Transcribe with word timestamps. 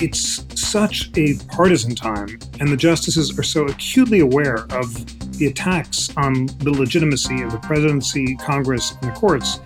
it's 0.00 0.44
such 0.60 1.10
a 1.16 1.34
partisan 1.48 1.94
time, 1.94 2.38
and 2.58 2.68
the 2.68 2.76
justices 2.76 3.38
are 3.38 3.42
so 3.42 3.66
acutely 3.66 4.20
aware 4.20 4.66
of 4.70 5.38
the 5.38 5.46
attacks 5.46 6.14
on 6.16 6.46
the 6.58 6.70
legitimacy 6.70 7.42
of 7.42 7.52
the 7.52 7.58
presidency, 7.58 8.36
Congress, 8.36 8.96
and 9.00 9.10
the 9.10 9.14
courts. 9.14 9.60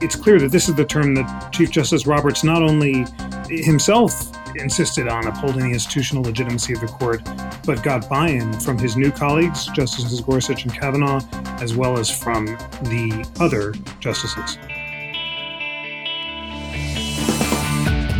It's 0.00 0.16
clear 0.16 0.38
that 0.40 0.50
this 0.50 0.68
is 0.68 0.74
the 0.74 0.84
term 0.84 1.14
that 1.14 1.52
Chief 1.52 1.70
Justice 1.70 2.06
Roberts 2.06 2.44
not 2.44 2.62
only 2.62 3.04
himself 3.48 4.32
insisted 4.56 5.08
on 5.08 5.26
upholding 5.26 5.68
the 5.68 5.72
institutional 5.72 6.22
legitimacy 6.22 6.72
of 6.72 6.80
the 6.80 6.86
court, 6.86 7.22
but 7.66 7.82
got 7.82 8.08
buy 8.08 8.28
in 8.28 8.52
from 8.60 8.78
his 8.78 8.96
new 8.96 9.10
colleagues, 9.10 9.66
Justices 9.68 10.20
Gorsuch 10.20 10.64
and 10.64 10.72
Kavanaugh, 10.72 11.20
as 11.60 11.74
well 11.74 11.98
as 11.98 12.10
from 12.10 12.46
the 12.46 13.28
other 13.40 13.72
justices. 14.00 14.58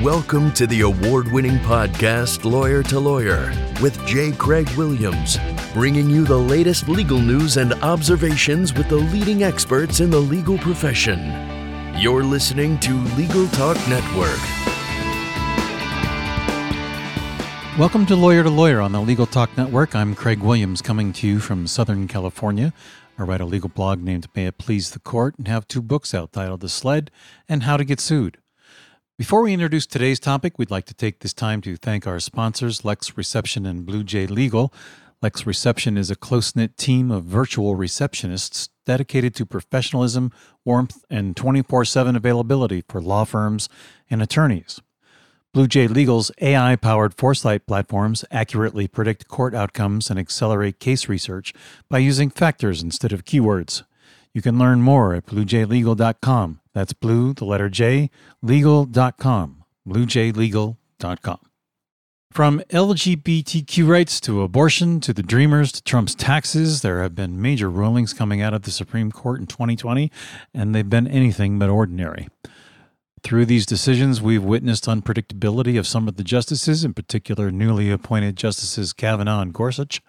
Welcome 0.04 0.52
to 0.52 0.66
the 0.66 0.82
award 0.82 1.32
winning 1.32 1.56
podcast, 1.60 2.44
Lawyer 2.44 2.82
to 2.82 3.00
Lawyer, 3.00 3.50
with 3.80 3.98
J. 4.06 4.32
Craig 4.32 4.68
Williams, 4.72 5.38
bringing 5.72 6.10
you 6.10 6.26
the 6.26 6.36
latest 6.36 6.90
legal 6.90 7.18
news 7.18 7.56
and 7.56 7.72
observations 7.82 8.74
with 8.74 8.90
the 8.90 8.96
leading 8.96 9.44
experts 9.44 10.00
in 10.00 10.10
the 10.10 10.20
legal 10.20 10.58
profession. 10.58 11.20
You're 11.96 12.22
listening 12.22 12.78
to 12.80 12.92
Legal 13.16 13.48
Talk 13.48 13.78
Network. 13.88 14.38
Welcome 17.78 18.04
to 18.04 18.14
Lawyer 18.14 18.42
to 18.42 18.50
Lawyer 18.50 18.82
on 18.82 18.92
the 18.92 19.00
Legal 19.00 19.24
Talk 19.24 19.56
Network. 19.56 19.94
I'm 19.94 20.14
Craig 20.14 20.40
Williams 20.40 20.82
coming 20.82 21.14
to 21.14 21.26
you 21.26 21.38
from 21.38 21.66
Southern 21.66 22.08
California. 22.08 22.74
I 23.18 23.22
write 23.22 23.40
a 23.40 23.46
legal 23.46 23.70
blog 23.70 24.02
named 24.02 24.28
May 24.36 24.48
It 24.48 24.58
Please 24.58 24.90
the 24.90 25.00
Court 25.00 25.34
and 25.38 25.48
have 25.48 25.66
two 25.66 25.80
books 25.80 26.12
out 26.12 26.30
titled 26.34 26.60
The 26.60 26.68
Sled 26.68 27.10
and 27.48 27.62
How 27.62 27.78
to 27.78 27.84
Get 27.84 28.00
Sued. 28.00 28.36
Before 29.16 29.42
we 29.42 29.52
introduce 29.52 29.86
today's 29.86 30.18
topic, 30.18 30.58
we'd 30.58 30.72
like 30.72 30.86
to 30.86 30.94
take 30.94 31.20
this 31.20 31.32
time 31.32 31.60
to 31.60 31.76
thank 31.76 32.04
our 32.04 32.18
sponsors, 32.18 32.84
Lex 32.84 33.16
Reception 33.16 33.64
and 33.64 33.86
Blue 33.86 34.02
J 34.02 34.26
Legal. 34.26 34.74
Lex 35.22 35.46
Reception 35.46 35.96
is 35.96 36.10
a 36.10 36.16
close 36.16 36.56
knit 36.56 36.76
team 36.76 37.12
of 37.12 37.22
virtual 37.22 37.76
receptionists 37.76 38.70
dedicated 38.84 39.32
to 39.36 39.46
professionalism, 39.46 40.32
warmth, 40.64 41.04
and 41.08 41.36
24 41.36 41.84
7 41.84 42.16
availability 42.16 42.82
for 42.88 43.00
law 43.00 43.22
firms 43.22 43.68
and 44.10 44.20
attorneys. 44.20 44.80
Blue 45.52 45.68
J 45.68 45.86
Legal's 45.86 46.32
AI 46.40 46.74
powered 46.74 47.14
foresight 47.14 47.68
platforms 47.68 48.24
accurately 48.32 48.88
predict 48.88 49.28
court 49.28 49.54
outcomes 49.54 50.10
and 50.10 50.18
accelerate 50.18 50.80
case 50.80 51.08
research 51.08 51.54
by 51.88 51.98
using 51.98 52.30
factors 52.30 52.82
instead 52.82 53.12
of 53.12 53.24
keywords. 53.24 53.84
You 54.34 54.42
can 54.42 54.58
learn 54.58 54.82
more 54.82 55.14
at 55.14 55.26
bluejlegal.com. 55.26 56.60
That's 56.74 56.92
blue, 56.92 57.32
the 57.34 57.44
letter 57.44 57.70
J, 57.70 58.10
legal.com. 58.42 59.64
bluejlegal.com. 59.86 61.38
From 62.32 62.60
LGBTQ 62.70 63.88
rights 63.88 64.20
to 64.22 64.42
abortion 64.42 64.98
to 65.02 65.12
the 65.12 65.22
Dreamers 65.22 65.70
to 65.70 65.82
Trump's 65.84 66.16
taxes, 66.16 66.82
there 66.82 67.00
have 67.00 67.14
been 67.14 67.40
major 67.40 67.70
rulings 67.70 68.12
coming 68.12 68.42
out 68.42 68.52
of 68.52 68.62
the 68.62 68.72
Supreme 68.72 69.12
Court 69.12 69.38
in 69.38 69.46
2020, 69.46 70.10
and 70.52 70.74
they've 70.74 70.90
been 70.90 71.06
anything 71.06 71.60
but 71.60 71.70
ordinary. 71.70 72.26
Through 73.22 73.46
these 73.46 73.64
decisions, 73.64 74.20
we've 74.20 74.42
witnessed 74.42 74.86
unpredictability 74.86 75.78
of 75.78 75.86
some 75.86 76.08
of 76.08 76.16
the 76.16 76.24
justices, 76.24 76.84
in 76.84 76.92
particular 76.92 77.52
newly 77.52 77.92
appointed 77.92 78.34
Justices 78.36 78.92
Kavanaugh 78.92 79.40
and 79.40 79.54
Gorsuch 79.54 80.02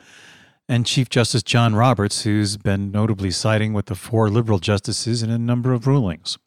and 0.67 0.85
Chief 0.85 1.09
Justice 1.09 1.43
John 1.43 1.75
Roberts, 1.75 2.23
who's 2.23 2.57
been 2.57 2.91
notably 2.91 3.31
siding 3.31 3.73
with 3.73 3.85
the 3.85 3.95
four 3.95 4.29
liberal 4.29 4.59
justices 4.59 5.21
in 5.21 5.29
a 5.29 5.37
number 5.37 5.73
of 5.73 5.87
rulings. 5.87 6.37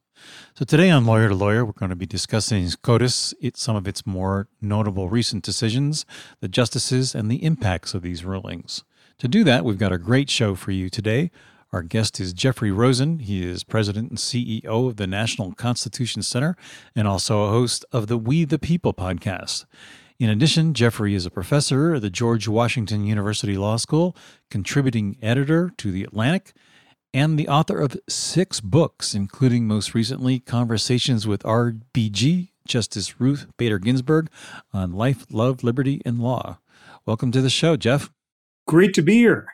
So 0.55 0.64
today 0.64 0.91
on 0.91 1.05
Lawyer 1.05 1.28
to 1.28 1.34
Lawyer, 1.34 1.64
we're 1.64 1.72
going 1.72 1.91
to 1.91 1.97
be 1.97 2.06
discussing 2.06 2.69
SCOTUS, 2.69 3.34
some 3.55 3.77
of 3.77 3.86
its 3.86 4.05
more 4.05 4.48
notable 4.60 5.08
recent 5.08 5.44
decisions, 5.44 6.05
the 6.41 6.48
justices, 6.48 7.14
and 7.14 7.30
the 7.30 7.44
impacts 7.44 7.94
of 7.94 8.02
these 8.02 8.25
rulings. 8.25 8.83
To 9.19 9.28
do 9.28 9.44
that, 9.44 9.64
we've 9.64 9.78
got 9.78 9.92
a 9.92 9.98
great 9.98 10.28
show 10.30 10.55
for 10.56 10.72
you 10.72 10.88
today. 10.91 11.30
Our 11.72 11.82
guest 11.82 12.19
is 12.19 12.32
Jeffrey 12.32 12.72
Rosen. 12.72 13.21
He 13.21 13.44
is 13.44 13.62
president 13.62 14.10
and 14.10 14.19
CEO 14.19 14.88
of 14.88 14.97
the 14.97 15.06
National 15.06 15.53
Constitution 15.53 16.22
Center 16.22 16.56
and 16.97 17.06
also 17.06 17.42
a 17.42 17.50
host 17.50 17.84
of 17.92 18.06
the 18.06 18.16
We 18.16 18.44
the 18.44 18.59
People 18.59 18.94
podcast. 18.94 19.66
In 20.20 20.30
addition, 20.30 20.74
Jeffrey 20.74 21.14
is 21.14 21.26
a 21.26 21.30
professor 21.30 21.94
at 21.94 22.02
the 22.02 22.10
George 22.10 22.48
Washington 22.48 23.04
University 23.04 23.56
Law 23.56 23.76
School, 23.76 24.16
contributing 24.50 25.16
editor 25.22 25.70
to 25.76 25.92
The 25.92 26.02
Atlantic, 26.02 26.54
and 27.14 27.38
the 27.38 27.46
author 27.46 27.78
of 27.78 27.96
six 28.08 28.60
books, 28.60 29.14
including 29.14 29.68
most 29.68 29.94
recently 29.94 30.40
Conversations 30.40 31.28
with 31.28 31.44
RBG, 31.44 32.48
Justice 32.66 33.20
Ruth 33.20 33.46
Bader 33.58 33.78
Ginsburg, 33.78 34.28
on 34.72 34.90
life, 34.90 35.24
love, 35.30 35.62
liberty, 35.62 36.02
and 36.04 36.18
law. 36.18 36.58
Welcome 37.06 37.30
to 37.30 37.40
the 37.40 37.48
show, 37.48 37.76
Jeff. 37.76 38.10
Great 38.66 38.94
to 38.94 39.02
be 39.02 39.18
here. 39.18 39.46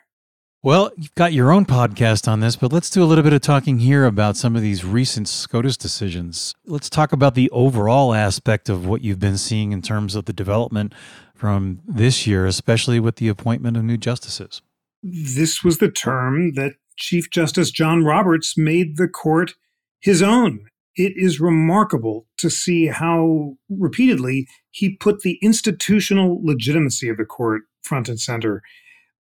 Well, 0.65 0.89
you've 0.97 1.13
got 1.13 1.31
your 1.31 1.51
own 1.51 1.67
podcast 1.67 2.27
on 2.27 2.39
this, 2.39 2.55
but 2.55 2.73
let's 2.73 2.89
do 2.89 3.03
a 3.03 3.05
little 3.05 3.23
bit 3.23 3.33
of 3.33 3.41
talking 3.41 3.77
here 3.77 4.03
about 4.03 4.35
some 4.35 4.55
of 4.55 4.63
these 4.63 4.83
recent 4.83 5.27
SCOTUS 5.27 5.77
decisions. 5.77 6.55
Let's 6.65 6.89
talk 6.89 7.13
about 7.13 7.35
the 7.35 7.51
overall 7.51 8.15
aspect 8.15 8.67
of 8.67 8.83
what 8.83 9.03
you've 9.03 9.19
been 9.19 9.37
seeing 9.37 9.73
in 9.73 9.83
terms 9.83 10.15
of 10.15 10.25
the 10.25 10.33
development 10.33 10.93
from 11.35 11.81
this 11.87 12.25
year, 12.25 12.47
especially 12.47 12.99
with 12.99 13.17
the 13.17 13.27
appointment 13.27 13.77
of 13.77 13.83
new 13.83 13.95
justices. 13.95 14.63
This 15.03 15.63
was 15.63 15.77
the 15.77 15.91
term 15.91 16.55
that 16.55 16.77
Chief 16.97 17.29
Justice 17.29 17.69
John 17.69 18.03
Roberts 18.03 18.57
made 18.57 18.97
the 18.97 19.07
court 19.07 19.53
his 19.99 20.23
own. 20.23 20.65
It 20.95 21.13
is 21.15 21.39
remarkable 21.39 22.25
to 22.37 22.49
see 22.49 22.87
how 22.87 23.57
repeatedly 23.69 24.47
he 24.71 24.95
put 24.95 25.19
the 25.19 25.37
institutional 25.43 26.43
legitimacy 26.43 27.07
of 27.07 27.17
the 27.17 27.25
court 27.25 27.65
front 27.83 28.09
and 28.09 28.19
center 28.19 28.63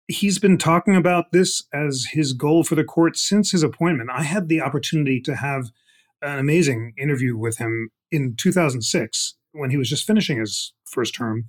he's 0.08 0.38
been 0.38 0.58
talking 0.58 0.96
about 0.96 1.32
this 1.32 1.64
as 1.72 2.06
his 2.12 2.32
goal 2.32 2.64
for 2.64 2.74
the 2.74 2.84
court 2.84 3.16
since 3.16 3.52
his 3.52 3.62
appointment. 3.62 4.10
I 4.12 4.22
had 4.22 4.48
the 4.48 4.60
opportunity 4.60 5.20
to 5.22 5.36
have 5.36 5.70
an 6.20 6.38
amazing 6.38 6.94
interview 6.98 7.36
with 7.36 7.58
him 7.58 7.90
in 8.10 8.34
2006 8.36 9.34
when 9.52 9.70
he 9.70 9.76
was 9.76 9.88
just 9.88 10.06
finishing 10.06 10.38
his 10.38 10.72
first 10.84 11.14
term. 11.14 11.44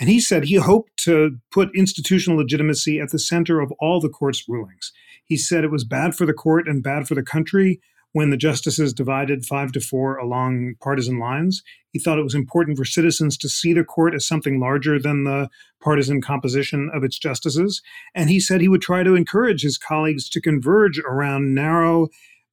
And 0.00 0.08
he 0.08 0.20
said 0.20 0.44
he 0.44 0.56
hoped 0.56 0.96
to 1.04 1.38
put 1.50 1.74
institutional 1.74 2.38
legitimacy 2.38 3.00
at 3.00 3.10
the 3.10 3.18
center 3.18 3.60
of 3.60 3.72
all 3.80 4.00
the 4.00 4.08
court's 4.08 4.44
rulings. 4.48 4.92
He 5.24 5.36
said 5.36 5.64
it 5.64 5.70
was 5.70 5.84
bad 5.84 6.14
for 6.14 6.24
the 6.24 6.32
court 6.32 6.68
and 6.68 6.82
bad 6.82 7.08
for 7.08 7.14
the 7.14 7.22
country 7.22 7.80
when 8.12 8.30
the 8.30 8.36
justices 8.36 8.92
divided 8.92 9.44
five 9.44 9.72
to 9.72 9.80
four 9.80 10.16
along 10.16 10.74
partisan 10.82 11.18
lines. 11.18 11.62
He 11.92 11.98
thought 11.98 12.18
it 12.18 12.24
was 12.24 12.34
important 12.34 12.76
for 12.76 12.84
citizens 12.84 13.36
to 13.38 13.48
see 13.48 13.72
the 13.72 13.84
court 13.84 14.14
as 14.14 14.26
something 14.26 14.60
larger 14.60 14.98
than 14.98 15.24
the 15.24 15.48
partisan 15.82 16.20
composition 16.20 16.90
of 16.94 17.04
its 17.04 17.18
justices. 17.18 17.82
And 18.14 18.30
he 18.30 18.40
said 18.40 18.60
he 18.60 18.68
would 18.68 18.82
try 18.82 19.02
to 19.02 19.14
encourage 19.14 19.62
his 19.62 19.78
colleagues 19.78 20.28
to 20.30 20.40
converge 20.40 20.98
around 21.00 21.54
narrow, 21.54 22.08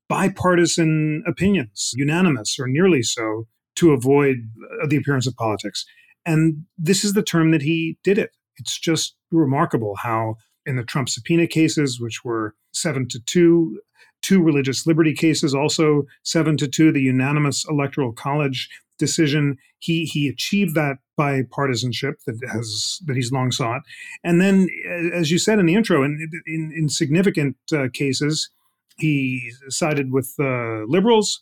bipartisan 0.07 1.23
opinions, 1.27 1.91
unanimous 1.95 2.57
or 2.59 2.67
nearly 2.67 3.01
so, 3.01 3.47
to 3.75 3.91
avoid 3.91 4.37
uh, 4.81 4.87
the 4.87 4.97
appearance 4.97 5.27
of 5.27 5.35
politics. 5.35 5.85
And 6.25 6.65
this 6.77 7.03
is 7.03 7.13
the 7.13 7.23
term 7.23 7.51
that 7.51 7.61
he 7.61 7.97
did 8.03 8.17
it. 8.17 8.31
It's 8.57 8.79
just 8.79 9.15
remarkable 9.31 9.95
how, 10.01 10.35
in 10.65 10.75
the 10.75 10.83
Trump 10.83 11.09
subpoena 11.09 11.47
cases, 11.47 11.99
which 11.99 12.23
were 12.23 12.55
seven 12.71 13.07
to 13.09 13.19
two, 13.19 13.79
two 14.21 14.41
religious 14.41 14.85
liberty 14.85 15.13
cases, 15.13 15.53
also 15.53 16.03
seven 16.23 16.57
to 16.57 16.67
two, 16.67 16.91
the 16.91 17.01
unanimous 17.01 17.65
electoral 17.69 18.11
college 18.11 18.69
decision. 18.97 19.57
He 19.79 20.05
he 20.05 20.27
achieved 20.27 20.75
that 20.75 20.97
bipartisanship 21.19 22.15
that 22.25 22.39
has 22.51 22.99
that 23.05 23.15
he's 23.15 23.31
long 23.31 23.51
sought, 23.51 23.81
and 24.23 24.41
then, 24.41 24.67
as 25.13 25.31
you 25.31 25.37
said 25.37 25.59
in 25.59 25.65
the 25.65 25.75
intro, 25.75 26.03
in 26.03 26.29
in, 26.47 26.73
in 26.75 26.89
significant 26.89 27.55
uh, 27.71 27.87
cases, 27.93 28.49
he 28.97 29.51
sided 29.69 30.11
with 30.11 30.33
uh, 30.39 30.83
liberals, 30.87 31.41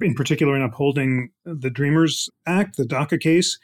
in 0.00 0.14
particular 0.14 0.56
in 0.56 0.62
upholding 0.62 1.30
the 1.44 1.70
Dreamers 1.70 2.28
Act, 2.46 2.76
the 2.76 2.84
DACA 2.84 3.20
case. 3.20 3.58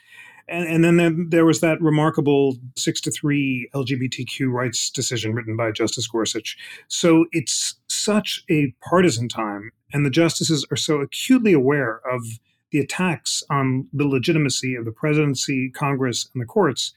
And, 0.49 0.67
and 0.67 0.84
then 0.84 0.97
there, 0.97 1.12
there, 1.29 1.44
was 1.44 1.61
that 1.61 1.81
remarkable 1.81 2.56
six 2.76 3.00
to 3.03 3.11
three 3.11 3.69
LGBTQ 3.75 4.50
rights 4.50 4.91
decision 4.91 5.35
written 5.35 5.56
by 5.56 5.73
Justice 5.73 6.06
Gorsuch. 6.06 6.56
So 6.88 7.26
it's 7.32 7.75
such 7.88 8.44
a 8.49 8.73
partisan 8.88 9.29
time, 9.29 9.73
and 9.93 10.06
the 10.06 10.11
justices 10.11 10.65
are 10.70 10.76
so 10.76 11.00
acutely 11.00 11.53
aware 11.53 12.00
of 12.11 12.23
the 12.70 12.79
attacks 12.79 13.43
on 13.50 13.88
the 13.93 14.06
legitimacy 14.06 14.75
of 14.76 14.85
the 14.85 14.93
presidency, 14.93 15.70
Congress, 15.70 16.29
and 16.32 16.41
the 16.41 16.47
courts. 16.47 16.93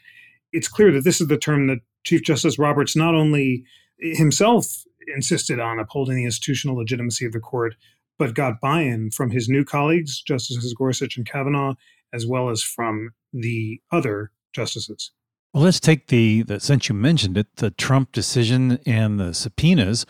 It's 0.52 0.68
clear 0.68 0.92
that 0.92 1.04
this 1.04 1.22
is 1.22 1.28
the 1.28 1.38
term 1.38 1.68
that 1.68 1.80
Chief 2.04 2.24
Justice 2.24 2.60
Roberts 2.60 2.96
not 2.96 3.16
only 3.16 3.64
himself 4.00 4.84
insisted 5.16 5.60
on 5.60 5.80
upholding 5.80 6.18
the 6.18 6.26
institutional 6.26 6.78
legitimacy 6.78 7.26
of 7.26 7.32
the 7.32 7.40
court, 7.40 7.76
but 8.18 8.34
got 8.34 8.60
buy 8.60 8.82
in 8.82 9.12
from 9.12 9.32
his 9.32 9.48
new 9.48 9.64
colleagues, 9.64 10.22
Justices 10.22 10.74
Gorsuch 10.74 11.18
and 11.18 11.26
Kavanaugh, 11.26 11.76
as 12.14 12.26
well 12.26 12.50
as 12.50 12.64
from 12.64 13.12
the 13.34 13.80
other 13.92 14.32
justices. 14.54 15.12
Well, 15.54 15.64
let's 15.64 15.80
take 15.80 16.08
the, 16.08 16.44
the 16.44 16.60
since 16.60 16.90
you 16.90 16.96
mentioned 16.96 17.38
it, 17.38 17.48
the 17.56 17.72
Trump 17.72 18.12
decision 18.12 18.80
and 18.86 19.20
the 19.20 19.34
subpoenas. 19.34 20.06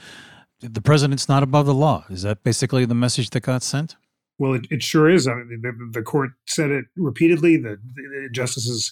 The 0.60 0.82
president's 0.82 1.30
not 1.30 1.44
above 1.44 1.66
the 1.66 1.74
law. 1.74 2.06
Is 2.10 2.24
that 2.24 2.44
basically 2.44 2.84
the 2.86 2.96
message 2.96 3.30
that 3.30 3.42
got 3.42 3.64
sent? 3.64 3.96
Well, 4.38 4.54
it, 4.54 4.68
it 4.70 4.84
sure 4.84 5.10
is. 5.10 5.28
I 5.28 5.36
mean, 5.36 5.62
the, 5.62 6.00
the, 6.00 6.04
court 6.04 6.32
said 6.46 6.72
it 6.72 6.86
repeatedly. 6.98 7.58
The, 7.58 7.78
the, 7.96 8.30
justices 8.32 8.92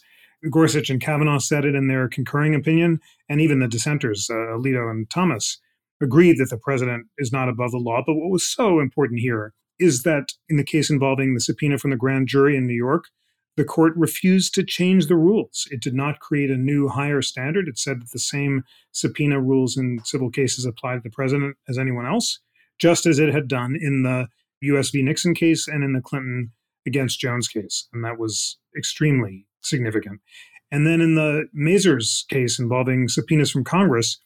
Gorsuch 0.49 0.89
and 0.89 1.01
Kavanaugh 1.01 1.39
said 1.39 1.65
it 1.65 1.75
in 1.75 1.87
their 1.87 2.07
concurring 2.07 2.55
opinion, 2.55 2.99
and 3.27 3.41
even 3.41 3.59
the 3.59 3.67
dissenters, 3.67 4.29
uh, 4.29 4.33
Alito 4.33 4.89
and 4.89 5.09
Thomas, 5.09 5.59
agreed 6.01 6.37
that 6.37 6.49
the 6.49 6.57
president 6.57 7.07
is 7.17 7.31
not 7.31 7.49
above 7.49 7.71
the 7.71 7.77
law. 7.77 8.03
But 8.05 8.15
what 8.15 8.29
was 8.29 8.47
so 8.47 8.79
important 8.79 9.19
here 9.19 9.53
is 9.79 10.03
that 10.03 10.33
in 10.49 10.57
the 10.57 10.63
case 10.63 10.89
involving 10.89 11.33
the 11.33 11.39
subpoena 11.39 11.77
from 11.77 11.91
the 11.91 11.97
grand 11.97 12.27
jury 12.27 12.55
in 12.55 12.67
New 12.67 12.73
York, 12.73 13.05
the 13.57 13.63
court 13.63 13.93
refused 13.95 14.53
to 14.53 14.63
change 14.63 15.07
the 15.07 15.15
rules. 15.15 15.67
It 15.71 15.81
did 15.81 15.95
not 15.95 16.19
create 16.19 16.51
a 16.51 16.57
new 16.57 16.87
higher 16.87 17.23
standard. 17.23 17.67
It 17.67 17.79
said 17.79 18.01
that 18.01 18.11
the 18.11 18.19
same 18.19 18.63
subpoena 18.91 19.41
rules 19.41 19.77
in 19.77 19.99
civil 20.03 20.29
cases 20.29 20.63
apply 20.63 20.95
to 20.95 21.01
the 21.01 21.09
president 21.09 21.57
as 21.67 21.77
anyone 21.77 22.05
else, 22.05 22.39
just 22.77 23.05
as 23.07 23.17
it 23.17 23.33
had 23.33 23.47
done 23.47 23.75
in 23.79 24.03
the 24.03 24.27
US 24.61 24.91
v. 24.91 25.01
Nixon 25.01 25.33
case 25.33 25.67
and 25.67 25.83
in 25.83 25.93
the 25.93 26.01
Clinton 26.01 26.51
against 26.85 27.19
Jones 27.19 27.47
case. 27.47 27.87
And 27.91 28.03
that 28.03 28.19
was 28.19 28.57
extremely 28.77 29.47
significant. 29.61 30.21
And 30.71 30.85
then 30.85 31.01
in 31.01 31.15
the 31.15 31.47
Mazars 31.55 32.27
case 32.27 32.59
involving 32.59 33.07
subpoenas 33.07 33.51
from 33.51 33.63
Congress, 33.63 34.19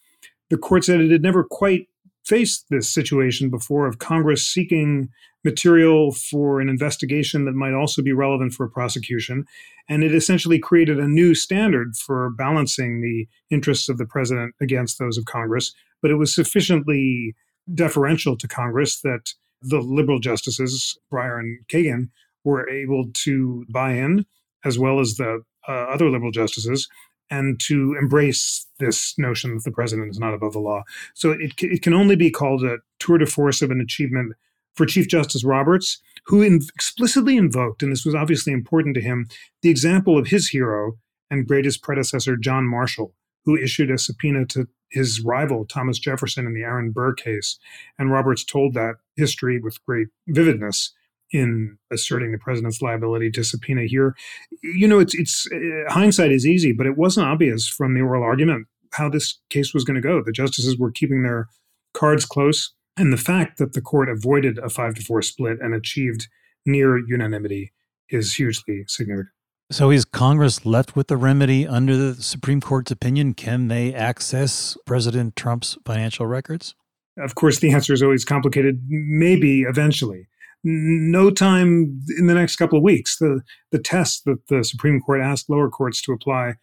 the 0.49 0.57
court 0.57 0.83
said 0.83 0.99
it 0.99 1.11
had 1.11 1.21
never 1.21 1.43
quite 1.43 1.87
faced 2.25 2.65
this 2.69 2.93
situation 2.93 3.49
before 3.49 3.87
of 3.87 3.99
Congress 3.99 4.45
seeking 4.45 5.09
material 5.43 6.11
for 6.11 6.61
an 6.61 6.69
investigation 6.69 7.45
that 7.45 7.53
might 7.53 7.73
also 7.73 8.01
be 8.01 8.13
relevant 8.13 8.53
for 8.53 8.65
a 8.65 8.69
prosecution. 8.69 9.45
And 9.89 10.03
it 10.03 10.13
essentially 10.13 10.59
created 10.59 10.99
a 10.99 11.07
new 11.07 11.33
standard 11.33 11.95
for 11.95 12.29
balancing 12.29 13.01
the 13.01 13.27
interests 13.53 13.89
of 13.89 13.97
the 13.97 14.05
president 14.05 14.53
against 14.61 14.99
those 14.99 15.17
of 15.17 15.25
Congress. 15.25 15.73
But 16.01 16.11
it 16.11 16.15
was 16.15 16.33
sufficiently 16.33 17.35
deferential 17.73 18.37
to 18.37 18.47
Congress 18.47 19.01
that 19.01 19.33
the 19.61 19.79
liberal 19.79 20.19
justices, 20.19 20.97
Breyer 21.11 21.39
and 21.39 21.59
Kagan, 21.67 22.09
were 22.43 22.67
able 22.69 23.09
to 23.13 23.65
buy 23.69 23.93
in, 23.93 24.25
as 24.65 24.79
well 24.79 24.99
as 24.99 25.15
the 25.15 25.43
uh, 25.67 25.71
other 25.71 26.09
liberal 26.09 26.31
justices, 26.31 26.87
and 27.31 27.59
to 27.61 27.95
embrace 27.99 28.67
this 28.79 29.17
notion 29.17 29.55
that 29.55 29.63
the 29.63 29.71
president 29.71 30.11
is 30.11 30.19
not 30.19 30.33
above 30.33 30.53
the 30.53 30.59
law. 30.59 30.83
So 31.15 31.31
it, 31.31 31.53
it 31.59 31.81
can 31.81 31.93
only 31.93 32.15
be 32.17 32.29
called 32.29 32.63
a 32.63 32.77
tour 32.99 33.17
de 33.17 33.25
force 33.25 33.61
of 33.61 33.71
an 33.71 33.81
achievement 33.81 34.33
for 34.75 34.85
Chief 34.85 35.07
Justice 35.07 35.43
Roberts, 35.43 35.99
who 36.25 36.41
in, 36.41 36.61
explicitly 36.75 37.37
invoked, 37.37 37.81
and 37.81 37.91
this 37.91 38.05
was 38.05 38.15
obviously 38.15 38.53
important 38.53 38.95
to 38.95 39.01
him, 39.01 39.27
the 39.61 39.69
example 39.69 40.17
of 40.17 40.27
his 40.27 40.49
hero 40.49 40.97
and 41.29 41.47
greatest 41.47 41.81
predecessor, 41.81 42.35
John 42.35 42.67
Marshall, 42.67 43.13
who 43.45 43.57
issued 43.57 43.89
a 43.89 43.97
subpoena 43.97 44.45
to 44.47 44.67
his 44.89 45.21
rival, 45.21 45.65
Thomas 45.65 45.97
Jefferson, 45.97 46.45
in 46.45 46.53
the 46.53 46.63
Aaron 46.63 46.91
Burr 46.91 47.13
case. 47.13 47.57
And 47.97 48.11
Roberts 48.11 48.43
told 48.43 48.73
that 48.73 48.95
history 49.15 49.59
with 49.59 49.83
great 49.85 50.07
vividness 50.27 50.91
in 51.31 51.77
asserting 51.91 52.31
the 52.31 52.37
president's 52.37 52.81
liability 52.81 53.31
to 53.31 53.43
subpoena 53.43 53.83
here. 53.85 54.15
You 54.61 54.87
know, 54.87 54.99
it's 54.99 55.15
it's 55.15 55.47
uh, 55.51 55.91
hindsight 55.91 56.31
is 56.31 56.45
easy, 56.45 56.73
but 56.73 56.85
it 56.85 56.97
wasn't 56.97 57.27
obvious 57.27 57.67
from 57.67 57.93
the 57.93 58.01
oral 58.01 58.23
argument 58.23 58.67
how 58.93 59.09
this 59.09 59.39
case 59.49 59.73
was 59.73 59.85
going 59.85 59.95
to 59.95 60.01
go. 60.01 60.21
The 60.23 60.33
justices 60.33 60.77
were 60.77 60.91
keeping 60.91 61.23
their 61.23 61.47
cards 61.93 62.25
close, 62.25 62.73
and 62.97 63.13
the 63.13 63.17
fact 63.17 63.57
that 63.57 63.73
the 63.73 63.81
court 63.81 64.09
avoided 64.09 64.57
a 64.59 64.69
five 64.69 64.95
to 64.95 65.03
four 65.03 65.21
split 65.21 65.59
and 65.61 65.73
achieved 65.73 66.27
near 66.65 66.97
unanimity 66.97 67.71
is 68.09 68.35
hugely 68.35 68.83
significant. 68.87 69.29
So 69.71 69.89
is 69.89 70.03
Congress 70.03 70.65
left 70.65 70.97
with 70.97 71.07
the 71.07 71.15
remedy 71.15 71.65
under 71.65 71.95
the 71.95 72.21
Supreme 72.21 72.59
Court's 72.59 72.91
opinion? 72.91 73.33
Can 73.33 73.69
they 73.69 73.93
access 73.93 74.75
President 74.85 75.37
Trump's 75.37 75.77
financial 75.85 76.27
records? 76.27 76.75
Of 77.17 77.35
course, 77.35 77.59
the 77.59 77.71
answer 77.71 77.93
is 77.93 78.03
always 78.03 78.25
complicated. 78.25 78.83
Maybe 78.89 79.61
eventually 79.61 80.27
no 80.63 81.31
time 81.31 82.01
in 82.17 82.27
the 82.27 82.33
next 82.33 82.55
couple 82.55 82.77
of 82.77 82.83
weeks. 82.83 83.17
The 83.17 83.41
the 83.71 83.79
test 83.79 84.25
that 84.25 84.47
the 84.47 84.63
Supreme 84.63 85.01
Court 85.01 85.21
asked 85.21 85.49
lower 85.49 85.69
courts 85.69 86.01
to 86.03 86.13
apply 86.13 86.55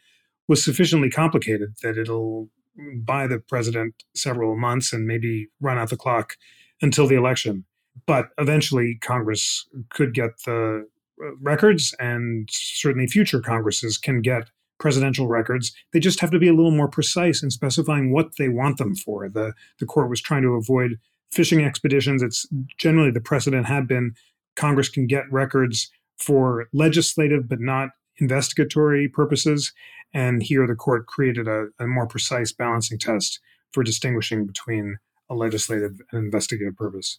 was 0.46 0.64
sufficiently 0.64 1.10
complicated 1.10 1.74
that 1.82 1.98
it'll 1.98 2.48
buy 2.94 3.26
the 3.26 3.38
president 3.38 4.04
several 4.14 4.56
months 4.56 4.92
and 4.92 5.06
maybe 5.06 5.48
run 5.60 5.78
out 5.78 5.90
the 5.90 5.96
clock 5.96 6.36
until 6.80 7.06
the 7.06 7.16
election. 7.16 7.64
But 8.06 8.28
eventually, 8.38 8.98
Congress 9.00 9.66
could 9.90 10.14
get 10.14 10.30
the 10.46 10.86
uh, 11.22 11.36
records, 11.40 11.94
and 11.98 12.48
certainly 12.50 13.08
future 13.08 13.40
Congresses 13.40 13.98
can 13.98 14.22
get 14.22 14.50
presidential 14.78 15.26
records. 15.26 15.72
They 15.92 15.98
just 15.98 16.20
have 16.20 16.30
to 16.30 16.38
be 16.38 16.48
a 16.48 16.54
little 16.54 16.70
more 16.70 16.88
precise 16.88 17.42
in 17.42 17.50
specifying 17.50 18.12
what 18.12 18.36
they 18.38 18.48
want 18.48 18.78
them 18.78 18.94
for. 18.94 19.28
The 19.28 19.52
the 19.80 19.86
court 19.86 20.08
was 20.08 20.20
trying 20.20 20.42
to 20.42 20.54
avoid 20.54 20.98
fishing 21.30 21.64
expeditions, 21.64 22.22
it's 22.22 22.46
generally 22.78 23.10
the 23.10 23.20
precedent 23.20 23.66
had 23.66 23.86
been 23.86 24.14
Congress 24.56 24.88
can 24.88 25.06
get 25.06 25.30
records 25.30 25.90
for 26.18 26.68
legislative 26.72 27.48
but 27.48 27.60
not 27.60 27.90
investigatory 28.18 29.08
purposes. 29.08 29.72
And 30.12 30.42
here 30.42 30.66
the 30.66 30.74
court 30.74 31.06
created 31.06 31.46
a, 31.46 31.68
a 31.78 31.86
more 31.86 32.06
precise 32.06 32.52
balancing 32.52 32.98
test 32.98 33.40
for 33.72 33.82
distinguishing 33.82 34.46
between 34.46 34.96
a 35.30 35.34
legislative 35.34 36.00
and 36.10 36.24
investigative 36.24 36.76
purpose. 36.76 37.18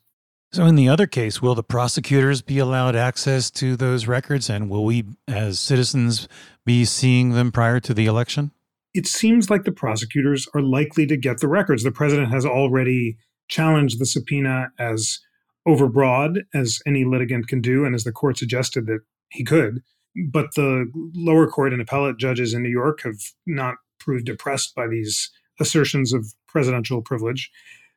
So, 0.51 0.65
in 0.65 0.75
the 0.75 0.89
other 0.89 1.05
case, 1.05 1.43
will 1.43 1.53
the 1.53 1.63
prosecutors 1.63 2.41
be 2.41 2.57
allowed 2.57 2.95
access 2.95 3.51
to 3.51 3.75
those 3.75 4.07
records? 4.07 4.49
And 4.49 4.67
will 4.67 4.83
we, 4.83 5.05
as 5.27 5.59
citizens, 5.59 6.27
be 6.65 6.85
seeing 6.85 7.33
them 7.33 7.51
prior 7.51 7.79
to 7.81 7.93
the 7.93 8.07
election? 8.07 8.51
It 8.95 9.05
seems 9.05 9.51
like 9.51 9.65
the 9.65 9.71
prosecutors 9.71 10.47
are 10.55 10.61
likely 10.63 11.05
to 11.05 11.15
get 11.15 11.39
the 11.39 11.47
records. 11.47 11.83
The 11.83 11.91
president 11.91 12.31
has 12.31 12.47
already 12.47 13.17
challenge 13.49 13.97
the 13.97 14.05
subpoena 14.05 14.71
as 14.79 15.19
overbroad 15.67 16.43
as 16.53 16.79
any 16.85 17.03
litigant 17.03 17.47
can 17.47 17.61
do, 17.61 17.85
and 17.85 17.93
as 17.93 18.03
the 18.03 18.11
court 18.11 18.37
suggested 18.37 18.85
that 18.87 19.01
he 19.29 19.43
could. 19.43 19.83
But 20.31 20.55
the 20.55 20.89
lower 21.13 21.47
court 21.47 21.73
and 21.73 21.81
appellate 21.81 22.17
judges 22.17 22.53
in 22.53 22.63
New 22.63 22.69
York 22.69 23.01
have 23.03 23.19
not 23.45 23.75
proved 23.99 24.25
depressed 24.25 24.73
by 24.73 24.87
these 24.87 25.29
assertions 25.59 26.13
of 26.13 26.33
presidential 26.47 27.01
privilege. 27.01 27.51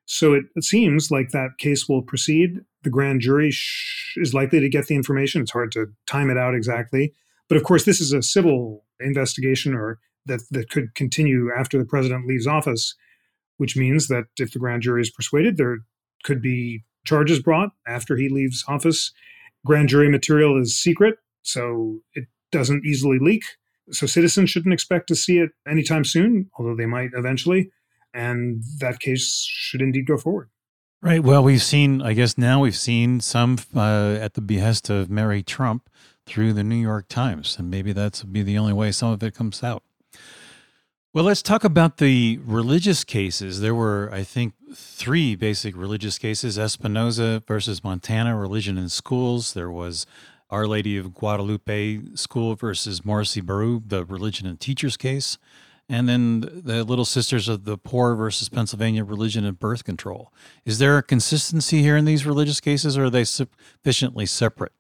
So 0.05 0.35
it, 0.35 0.45
it 0.57 0.65
seems 0.65 1.11
like 1.11 1.31
that 1.31 1.59
case 1.59 1.89
will 1.89 2.03
proceed. 2.03 2.61
The 2.83 2.91
grand 2.91 3.21
jury 3.21 3.51
sh- 3.51 4.17
is 4.17 4.35
likely 4.35 4.61
to 4.61 4.69
get 4.69 4.87
the 4.87 4.97
information. 4.97 5.41
It's 5.41 5.53
hard 5.53 5.73
to 5.73 5.87
time 6.07 6.29
it 6.29 6.37
out 6.37 6.55
exactly. 6.55 7.15
But 7.49 7.57
of 7.57 7.65
course, 7.65 7.85
this 7.85 8.01
is 8.01 8.13
a 8.13 8.23
civil 8.23 8.85
investigation 9.01 9.75
or 9.75 10.01
that, 10.27 10.41
that 10.51 10.71
could 10.71 10.95
continue 10.95 11.51
after 11.57 11.79
the 11.79 11.85
president 11.85 12.27
leaves 12.27 12.47
office 12.47 12.95
which 13.57 13.77
means 13.77 14.09
that 14.09 14.25
if 14.39 14.53
the 14.53 14.59
grand 14.59 14.83
jury 14.83 15.03
is 15.03 15.11
persuaded, 15.11 15.57
there 15.57 15.79
could 16.25 16.43
be 16.43 16.85
charges 17.05 17.41
brought 17.41 17.71
after 17.87 18.17
he 18.17 18.29
leaves 18.29 18.65
office. 18.69 19.13
Grand 19.65 19.89
jury 19.89 20.09
material 20.09 20.61
is 20.61 20.77
secret, 20.77 21.17
so 21.43 22.01
it 22.15 22.25
doesn't 22.51 22.85
easily 22.85 23.19
leak. 23.21 23.43
So 23.91 24.07
citizens 24.07 24.51
shouldn't 24.51 24.73
expect 24.73 25.09
to 25.09 25.17
see 25.17 25.39
it 25.39 25.51
anytime 25.69 26.05
soon, 26.05 26.51
although 26.59 26.77
they 26.77 26.87
might 26.87 27.11
eventually. 27.15 27.71
And 28.15 28.63
that 28.79 29.01
case 29.01 29.47
should 29.49 29.83
indeed 29.83 30.07
go 30.07 30.17
forward. 30.17 30.51
Right. 31.01 31.23
Well, 31.23 31.43
we've 31.43 31.63
seen, 31.63 32.01
I 32.01 32.13
guess 32.13 32.39
now 32.39 32.61
we've 32.61 32.77
seen 32.77 33.21
some 33.21 33.59
uh, 33.75 34.19
at 34.21 34.35
the 34.35 34.41
behest 34.41 34.89
of 34.89 35.11
Mary 35.11 35.43
Trump 35.43 35.89
through 36.27 36.53
the 36.53 36.63
New 36.63 36.77
York 36.77 37.09
Times. 37.09 37.57
And 37.59 37.71
maybe 37.71 37.93
that's 37.93 38.23
be 38.23 38.43
the 38.43 38.57
only 38.57 38.73
way 38.73 38.93
some 38.93 39.11
of 39.11 39.23
it 39.23 39.35
comes 39.35 39.65
out. 39.65 39.83
Well, 41.15 41.25
let's 41.25 41.43
talk 41.43 41.63
about 41.63 41.99
the 41.99 42.41
religious 42.43 43.05
cases. 43.05 43.61
There 43.61 43.75
were, 43.75 44.09
I 44.11 44.23
think, 44.23 44.55
three 44.75 45.37
basic 45.37 45.77
religious 45.77 46.17
cases 46.17 46.57
Espinoza 46.57 47.47
versus 47.47 47.85
Montana, 47.85 48.35
religion 48.35 48.79
in 48.79 48.89
schools. 48.89 49.53
There 49.53 49.71
was 49.71 50.07
Our 50.49 50.67
Lady 50.67 50.97
of 50.97 51.13
Guadalupe 51.13 52.01
School 52.15 52.55
versus 52.55 53.05
Morrissey-Berru, 53.05 53.83
the 53.87 54.07
religion 54.07 54.47
and 54.47 54.59
teachers 54.59 54.97
case. 54.97 55.37
And 55.87 56.09
then 56.09 56.41
the 56.41 56.83
Little 56.83 57.05
Sisters 57.05 57.47
of 57.47 57.67
the 57.67 57.77
Poor 57.77 58.15
versus 58.15 58.49
Pennsylvania 58.49 59.05
religion 59.05 59.45
and 59.45 59.61
birth 59.61 59.85
control. 59.85 60.33
Is 60.65 60.79
there 60.79 60.97
a 60.97 61.03
consistency 61.03 61.83
here 61.83 61.99
in 61.99 62.07
these 62.07 62.25
religious 62.25 62.59
cases, 62.59 62.97
or 62.97 63.05
are 63.05 63.11
they 63.11 63.25
sufficiently 63.25 64.25
separate? 64.25 64.73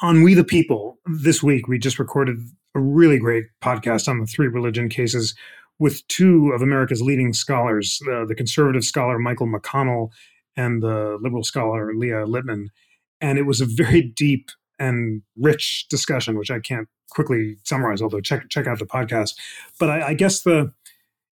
On 0.00 0.22
We 0.22 0.32
the 0.32 0.44
People, 0.44 0.98
this 1.04 1.42
week, 1.42 1.68
we 1.68 1.78
just 1.78 1.98
recorded 1.98 2.38
a 2.74 2.80
really 2.80 3.18
great 3.18 3.44
podcast 3.62 4.08
on 4.08 4.20
the 4.20 4.26
three 4.26 4.48
religion 4.48 4.88
cases 4.88 5.34
with 5.78 6.06
two 6.08 6.52
of 6.52 6.62
America's 6.62 7.02
leading 7.02 7.32
scholars, 7.32 8.00
uh, 8.10 8.24
the 8.24 8.34
conservative 8.34 8.84
scholar 8.84 9.18
Michael 9.18 9.46
McConnell 9.46 10.10
and 10.56 10.82
the 10.82 11.18
liberal 11.20 11.42
scholar 11.42 11.92
Leah 11.94 12.26
Littman. 12.26 12.66
And 13.20 13.38
it 13.38 13.42
was 13.42 13.60
a 13.60 13.66
very 13.66 14.02
deep 14.02 14.50
and 14.78 15.22
rich 15.36 15.86
discussion, 15.88 16.38
which 16.38 16.50
I 16.50 16.60
can't 16.60 16.88
quickly 17.10 17.56
summarize, 17.64 18.02
although 18.02 18.20
check 18.20 18.48
check 18.50 18.66
out 18.66 18.78
the 18.78 18.86
podcast. 18.86 19.34
But 19.78 19.90
I, 19.90 20.08
I 20.08 20.14
guess 20.14 20.42
the 20.42 20.72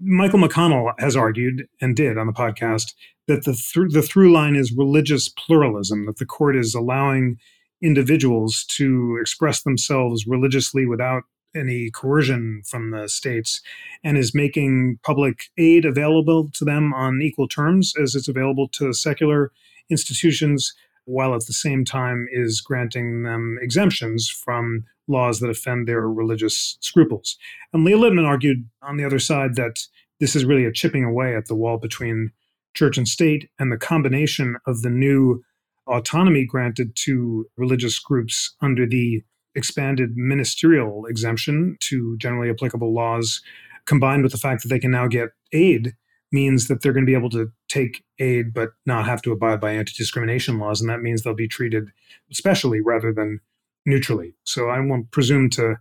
Michael 0.01 0.41
McConnell 0.41 0.93
has 0.99 1.17
argued 1.17 1.69
and 1.81 1.95
did 1.95 2.19
on 2.19 2.27
the 2.27 2.33
podcast 2.33 2.95
that 3.29 3.45
the 3.45 3.53
th- 3.53 3.93
the 3.93 4.03
through 4.03 4.33
line 4.33 4.57
is 4.57 4.73
religious 4.73 5.29
pluralism, 5.29 6.07
that 6.07 6.19
the 6.19 6.27
court 6.27 6.57
is 6.57 6.75
allowing 6.75 7.39
individuals 7.83 8.65
to 8.77 9.19
express 9.21 9.63
themselves 9.63 10.27
religiously 10.27 10.87
without 10.87 11.25
any 11.55 11.91
coercion 11.91 12.63
from 12.67 12.91
the 12.91 13.09
states 13.09 13.61
and 14.03 14.17
is 14.17 14.35
making 14.35 14.99
public 15.03 15.45
aid 15.59 15.85
available 15.85 16.51
to 16.55 16.65
them 16.65 16.93
on 16.95 17.21
equal 17.23 17.49
terms 17.49 17.93
as 18.03 18.15
it's 18.15 18.29
available 18.29 18.69
to 18.69 18.93
secular 18.93 19.51
institutions. 19.91 20.73
while 21.05 21.35
at 21.35 21.47
the 21.47 21.53
same 21.53 21.85
time 21.85 22.27
is 22.31 22.61
granting 22.61 23.23
them 23.23 23.59
exemptions 23.61 24.29
from 24.29 24.85
laws 25.09 25.41
that 25.41 25.49
offend 25.51 25.89
their 25.89 26.09
religious 26.09 26.79
scruples. 26.81 27.37
And 27.73 27.85
Leah 27.85 27.97
Littman 27.97 28.27
argued 28.27 28.69
on 28.83 28.97
the 28.97 29.05
other 29.05 29.19
side 29.19 29.57
that 29.57 29.81
this 30.21 30.37
is 30.37 30.45
really 30.45 30.65
a 30.65 30.73
chipping 30.73 31.05
away 31.05 31.35
at 31.35 31.47
the 31.47 31.57
wall 31.57 31.79
between 31.79 32.31
church 32.75 32.97
and 32.97 33.07
state, 33.07 33.51
and 33.59 33.71
the 33.71 33.77
combination 33.77 34.57
of 34.67 34.83
the 34.83 34.89
new 34.89 35.43
autonomy 35.87 36.47
granted 36.47 36.95
to 36.95 37.47
religious 37.57 37.99
groups 37.99 38.55
under 38.63 38.87
the 38.87 39.23
expanded 39.55 40.17
ministerial 40.17 41.07
exemption 41.07 41.77
to 41.81 42.17
generally 42.19 42.51
applicable 42.51 42.95
laws, 42.95 43.43
combined 43.87 44.23
with 44.23 44.33
the 44.33 44.39
fact 44.39 44.63
that 44.63 44.69
they 44.69 44.79
can 44.79 44.91
now 44.91 45.07
get 45.07 45.31
aid, 45.53 45.95
means 46.31 46.69
that 46.69 46.83
they're 46.83 46.93
going 46.93 47.05
to 47.05 47.11
be 47.11 47.17
able 47.17 47.31
to 47.31 47.53
take 47.69 48.03
aid 48.19 48.55
but 48.55 48.71
not 48.87 49.05
have 49.05 49.21
to 49.23 49.33
abide 49.33 49.61
by 49.61 49.73
anti 49.73 49.93
discrimination 49.97 50.59
laws. 50.59 50.81
And 50.81 50.89
that 50.89 51.03
means 51.03 51.23
they'll 51.23 51.35
be 51.35 51.49
treated 51.49 51.89
specially 52.33 52.81
rather 52.81 53.13
than 53.13 53.41
neutrally. 53.85 54.35
So 54.45 54.69
I 54.69 54.81
won't 54.81 55.11
presume 55.11 55.51
to 55.51 55.77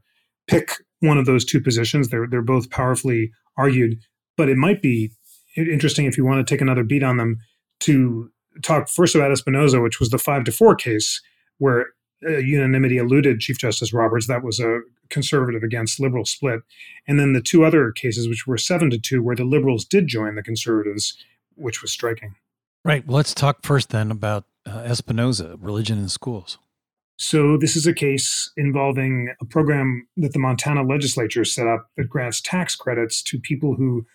pick 0.48 0.74
one 1.00 1.18
of 1.18 1.26
those 1.26 1.46
two 1.46 1.62
positions. 1.62 2.10
They're, 2.10 2.28
they're 2.28 2.42
both 2.42 2.70
powerfully 2.70 3.32
argued, 3.58 4.00
but 4.38 4.50
it 4.50 4.58
might 4.58 4.82
be 4.82 5.12
interesting 5.56 6.06
if 6.06 6.18
you 6.18 6.26
want 6.26 6.46
to 6.46 6.54
take 6.54 6.62
another 6.62 6.84
beat 6.84 7.04
on 7.04 7.18
them 7.18 7.40
to 7.82 8.30
talk 8.62 8.90
first 8.90 9.16
about 9.16 9.32
Espinoza, 9.32 9.82
which 9.82 10.00
was 10.00 10.10
the 10.10 10.18
five 10.18 10.44
to 10.46 10.52
four 10.52 10.76
case 10.76 11.22
where 11.58 11.88
uh, 12.26 12.38
unanimity 12.38 12.98
eluded 12.98 13.40
Chief 13.40 13.58
Justice 13.58 13.94
Roberts. 13.94 14.28
That 14.28 14.44
was 14.44 14.60
a 14.60 14.82
conservative 15.10 15.64
against 15.64 16.00
liberal 16.00 16.26
split. 16.26 16.62
And 17.08 17.20
then 17.20 17.34
the 17.34 17.42
two 17.42 17.64
other 17.64 17.92
cases, 17.92 18.28
which 18.28 18.48
were 18.48 18.58
seven 18.58 18.90
to 18.92 19.00
two, 19.00 19.22
where 19.22 19.36
the 19.36 19.44
liberals 19.44 19.86
did 19.86 20.08
join 20.08 20.36
the 20.36 20.44
conservatives, 20.44 21.18
which 21.56 21.82
was 21.82 21.92
striking. 21.92 22.36
Right. 22.84 23.06
Well, 23.06 23.18
let's 23.18 23.34
talk 23.34 23.64
first 23.64 23.90
then 23.90 24.12
about 24.12 24.46
uh, 24.66 24.84
Espinoza, 24.84 25.58
religion 25.60 25.98
in 26.00 26.10
schools. 26.10 26.58
So, 27.18 27.56
this 27.56 27.76
is 27.76 27.86
a 27.86 27.94
case 27.94 28.52
involving 28.58 29.32
a 29.40 29.46
program 29.46 30.08
that 30.18 30.34
the 30.34 30.40
Montana 30.40 30.82
legislature 30.82 31.46
set 31.46 31.68
up 31.68 31.92
that 31.96 32.10
grants 32.10 32.42
tax 32.42 32.76
credits 32.76 33.22
to 33.24 33.40
people 33.40 33.76
who 33.76 34.08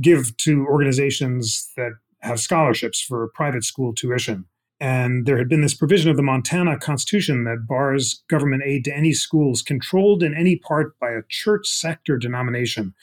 give 0.00 0.36
to 0.38 0.66
organizations 0.66 1.70
that 1.76 1.92
have 2.22 2.40
scholarships 2.40 3.00
for 3.00 3.28
private 3.34 3.64
school 3.64 3.94
tuition. 3.94 4.46
And 4.80 5.26
there 5.26 5.36
had 5.36 5.48
been 5.48 5.60
this 5.60 5.74
provision 5.74 6.10
of 6.10 6.16
the 6.16 6.22
Montana 6.22 6.78
Constitution 6.78 7.44
that 7.44 7.66
bars 7.68 8.22
government 8.28 8.62
aid 8.64 8.84
to 8.84 8.96
any 8.96 9.12
schools 9.12 9.60
controlled 9.60 10.22
in 10.22 10.34
any 10.34 10.56
part 10.56 10.98
by 10.98 11.10
a 11.10 11.22
church 11.28 11.68
sector 11.68 12.16
denomination. 12.16 12.94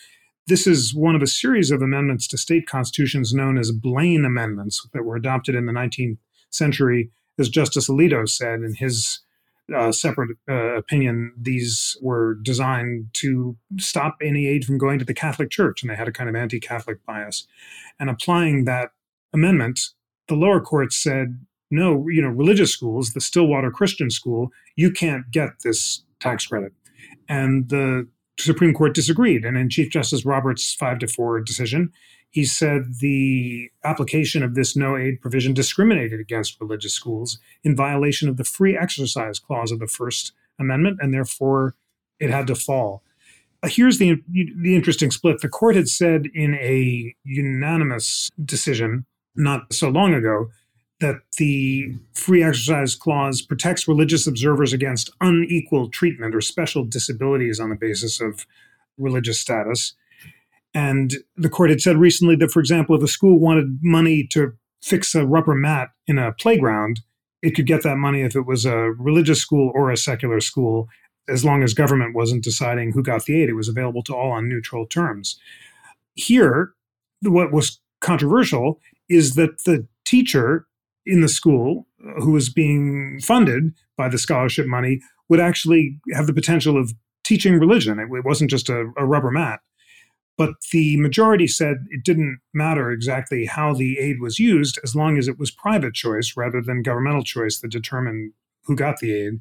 This 0.47 0.65
is 0.65 0.95
one 0.95 1.15
of 1.15 1.21
a 1.21 1.27
series 1.27 1.69
of 1.69 1.81
amendments 1.81 2.27
to 2.29 2.37
state 2.37 2.67
constitutions 2.67 3.33
known 3.33 3.57
as 3.57 3.71
Blaine 3.71 4.25
Amendments 4.25 4.87
that 4.93 5.03
were 5.03 5.15
adopted 5.15 5.53
in 5.53 5.65
the 5.67 5.73
19th 5.73 6.17
century, 6.49 7.11
as 7.37 7.49
Justice 7.49 7.89
Alito 7.89 8.27
said 8.27 8.61
in 8.61 8.73
his 8.73 9.19
uh, 9.75 9.91
separate 9.91 10.37
uh, 10.49 10.75
opinion, 10.77 11.33
these 11.37 11.97
were 12.01 12.35
designed 12.35 13.07
to 13.13 13.57
stop 13.77 14.15
any 14.21 14.47
aid 14.47 14.63
from 14.63 14.77
going 14.77 14.97
to 14.99 15.05
the 15.05 15.13
Catholic 15.13 15.49
Church, 15.49 15.83
and 15.83 15.91
they 15.91 15.95
had 15.95 16.07
a 16.07 16.13
kind 16.13 16.29
of 16.29 16.35
anti 16.35 16.59
Catholic 16.59 17.05
bias. 17.05 17.45
And 17.99 18.09
applying 18.09 18.63
that 18.63 18.91
amendment, 19.33 19.81
the 20.27 20.35
lower 20.35 20.61
court 20.61 20.93
said, 20.93 21.45
no, 21.69 22.07
you 22.07 22.21
know, 22.21 22.29
religious 22.29 22.71
schools, 22.71 23.13
the 23.13 23.21
Stillwater 23.21 23.71
Christian 23.71 24.09
School, 24.09 24.51
you 24.75 24.91
can't 24.91 25.29
get 25.31 25.49
this 25.63 26.03
tax 26.19 26.47
credit. 26.47 26.73
And 27.27 27.69
the 27.69 28.07
Supreme 28.39 28.73
Court 28.73 28.93
disagreed. 28.93 29.43
And 29.43 29.57
in 29.57 29.69
Chief 29.69 29.91
Justice 29.91 30.25
Roberts' 30.25 30.73
five 30.73 30.99
to 30.99 31.07
four 31.07 31.39
decision, 31.41 31.91
he 32.29 32.45
said 32.45 32.99
the 32.99 33.69
application 33.83 34.43
of 34.43 34.55
this 34.55 34.75
no 34.75 34.97
aid 34.97 35.21
provision 35.21 35.53
discriminated 35.53 36.19
against 36.19 36.59
religious 36.61 36.93
schools 36.93 37.39
in 37.63 37.75
violation 37.75 38.29
of 38.29 38.37
the 38.37 38.43
free 38.43 38.77
exercise 38.77 39.39
clause 39.39 39.71
of 39.71 39.79
the 39.79 39.87
First 39.87 40.33
Amendment, 40.59 40.99
and 41.01 41.13
therefore 41.13 41.75
it 42.19 42.29
had 42.29 42.47
to 42.47 42.55
fall. 42.55 43.03
Uh, 43.63 43.69
here's 43.69 43.97
the, 43.97 44.21
the 44.29 44.75
interesting 44.75 45.09
split. 45.09 45.41
The 45.41 45.49
court 45.49 45.75
had 45.75 45.87
said 45.87 46.27
in 46.33 46.55
a 46.55 47.15
unanimous 47.23 48.29
decision 48.43 49.05
not 49.35 49.73
so 49.73 49.89
long 49.89 50.13
ago 50.13 50.49
that 50.99 51.17
the 51.37 51.93
free 52.13 52.43
exercise 52.43 52.95
clause 52.95 53.41
protects 53.41 53.87
religious 53.87 54.25
observers 54.25 54.73
against 54.73 55.11
unequal 55.21 55.89
treatment 55.89 56.33
or 56.33 56.41
special 56.41 56.83
disabilities 56.83 57.59
on 57.59 57.69
the 57.69 57.75
basis 57.75 58.19
of 58.19 58.47
religious 58.97 59.39
status. 59.39 59.93
And 60.73 61.15
the 61.35 61.49
court 61.49 61.69
had 61.69 61.81
said 61.81 61.97
recently 61.97 62.35
that, 62.37 62.51
for 62.51 62.59
example, 62.59 62.95
if 62.95 63.03
a 63.03 63.07
school 63.07 63.39
wanted 63.39 63.79
money 63.81 64.25
to 64.31 64.53
fix 64.81 65.13
a 65.15 65.25
rubber 65.25 65.55
mat 65.55 65.89
in 66.07 66.17
a 66.17 66.31
playground, 66.31 67.01
it 67.41 67.51
could 67.51 67.67
get 67.67 67.83
that 67.83 67.97
money 67.97 68.21
if 68.21 68.35
it 68.35 68.45
was 68.45 68.65
a 68.65 68.75
religious 68.75 69.39
school 69.39 69.71
or 69.75 69.91
a 69.91 69.97
secular 69.97 70.39
school, 70.39 70.87
as 71.29 71.45
long 71.45 71.61
as 71.61 71.73
government 71.73 72.15
wasn't 72.15 72.43
deciding 72.43 72.91
who 72.91 73.03
got 73.03 73.25
the 73.25 73.41
aid. 73.41 73.49
It 73.49 73.53
was 73.53 73.69
available 73.69 74.01
to 74.03 74.15
all 74.15 74.31
on 74.31 74.49
neutral 74.49 74.87
terms. 74.87 75.39
Here, 76.15 76.73
what 77.21 77.51
was 77.51 77.79
controversial 78.01 78.79
is 79.09 79.35
that 79.35 79.63
the 79.65 79.87
teacher 80.05 80.67
in 81.07 81.21
the 81.21 81.29
school 81.29 81.87
uh, 82.05 82.21
who 82.21 82.31
was 82.31 82.49
being 82.49 83.19
funded 83.23 83.73
by 83.95 84.09
the 84.09 84.17
scholarship 84.17 84.67
money 84.67 85.01
would 85.29 85.39
actually 85.39 85.99
have 86.13 86.27
the 86.27 86.33
potential 86.33 86.77
of 86.77 86.93
teaching 87.23 87.59
religion. 87.59 87.99
It, 87.99 88.25
wasn't 88.25 88.51
just 88.51 88.69
a, 88.69 88.91
a 88.97 89.05
rubber 89.05 89.31
mat. 89.31 89.61
But 90.37 90.51
the 90.71 90.97
majority 90.97 91.47
said 91.47 91.77
it 91.89 92.03
didn't 92.03 92.39
matter 92.53 92.91
exactly 92.91 93.45
how 93.45 93.73
the 93.73 93.97
aid 93.97 94.21
was 94.21 94.37
used 94.37 94.79
as 94.83 94.95
long 94.95 95.17
as 95.17 95.27
it 95.27 95.39
was 95.39 95.49
private 95.49 95.95
choice 95.95 96.35
rather 96.37 96.61
than 96.61 96.83
governmental 96.83 97.23
choice 97.23 97.59
that 97.59 97.71
determined 97.71 98.33
who 98.65 98.75
got 98.75 98.99
the 98.99 99.13
aid. 99.13 99.39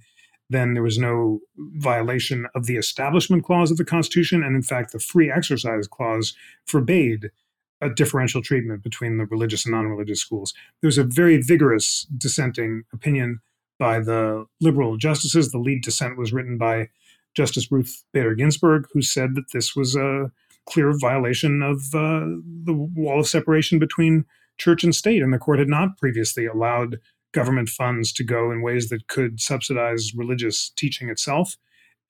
Then 0.48 0.74
there 0.74 0.82
was 0.82 0.98
no 0.98 1.40
violation 1.56 2.46
of 2.54 2.66
the 2.66 2.76
Establishment 2.76 3.44
Clause 3.44 3.70
of 3.70 3.76
the 3.76 3.84
Constitution. 3.84 4.42
And 4.42 4.56
in 4.56 4.62
fact, 4.62 4.92
the 4.92 4.98
Free 4.98 5.30
Exercise 5.30 5.86
Clause 5.86 6.34
forbade 6.64 7.30
a 7.80 7.90
differential 7.90 8.42
treatment 8.42 8.82
between 8.82 9.18
the 9.18 9.26
religious 9.26 9.66
and 9.66 9.74
non 9.74 9.86
religious 9.86 10.20
schools. 10.20 10.54
There 10.80 10.88
was 10.88 10.98
a 10.98 11.04
very 11.04 11.40
vigorous 11.40 12.06
dissenting 12.16 12.84
opinion 12.92 13.40
by 13.78 14.00
the 14.00 14.46
liberal 14.60 14.96
justices. 14.96 15.50
The 15.50 15.58
lead 15.58 15.82
dissent 15.82 16.16
was 16.16 16.32
written 16.32 16.56
by 16.56 16.88
Justice 17.34 17.70
Ruth 17.70 18.04
Bader 18.12 18.34
Ginsburg, 18.34 18.86
who 18.92 19.02
said 19.02 19.34
that 19.34 19.52
this 19.52 19.76
was 19.76 19.94
a 19.94 20.30
clear 20.66 20.92
violation 20.98 21.62
of 21.62 21.78
uh, 21.94 22.26
the 22.64 22.72
wall 22.72 23.20
of 23.20 23.28
separation 23.28 23.78
between 23.78 24.24
church 24.58 24.82
and 24.82 24.94
state. 24.94 25.22
And 25.22 25.32
the 25.32 25.38
court 25.38 25.58
had 25.58 25.68
not 25.68 25.98
previously 25.98 26.46
allowed 26.46 26.98
government 27.32 27.68
funds 27.68 28.12
to 28.14 28.24
go 28.24 28.50
in 28.50 28.62
ways 28.62 28.88
that 28.88 29.08
could 29.08 29.40
subsidize 29.40 30.14
religious 30.14 30.70
teaching 30.70 31.10
itself. 31.10 31.56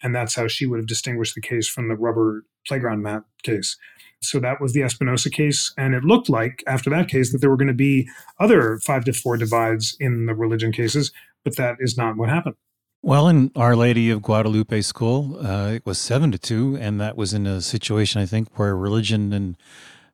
And 0.02 0.14
that's 0.14 0.34
how 0.34 0.46
she 0.46 0.66
would 0.66 0.78
have 0.78 0.86
distinguished 0.86 1.34
the 1.34 1.40
case 1.40 1.68
from 1.68 1.88
the 1.88 1.96
rubber 1.96 2.44
playground 2.66 3.02
mat 3.02 3.22
case. 3.42 3.76
So 4.22 4.40
that 4.40 4.60
was 4.60 4.72
the 4.72 4.80
Espinoza 4.80 5.30
case. 5.30 5.72
And 5.76 5.94
it 5.94 6.04
looked 6.04 6.28
like 6.28 6.62
after 6.66 6.90
that 6.90 7.08
case 7.08 7.32
that 7.32 7.38
there 7.38 7.50
were 7.50 7.56
going 7.56 7.68
to 7.68 7.74
be 7.74 8.08
other 8.40 8.78
five 8.78 9.04
to 9.04 9.12
four 9.12 9.36
divides 9.36 9.96
in 10.00 10.26
the 10.26 10.34
religion 10.34 10.72
cases, 10.72 11.12
but 11.44 11.56
that 11.56 11.76
is 11.80 11.96
not 11.96 12.16
what 12.16 12.28
happened. 12.28 12.56
Well, 13.02 13.28
in 13.28 13.52
Our 13.54 13.76
Lady 13.76 14.10
of 14.10 14.22
Guadalupe 14.22 14.80
School, 14.80 15.38
uh, 15.46 15.70
it 15.74 15.86
was 15.86 15.98
seven 15.98 16.32
to 16.32 16.38
two, 16.38 16.76
and 16.80 17.00
that 17.00 17.16
was 17.16 17.32
in 17.32 17.46
a 17.46 17.60
situation, 17.60 18.20
I 18.20 18.26
think, 18.26 18.58
where 18.58 18.76
religion 18.76 19.32
and 19.32 19.56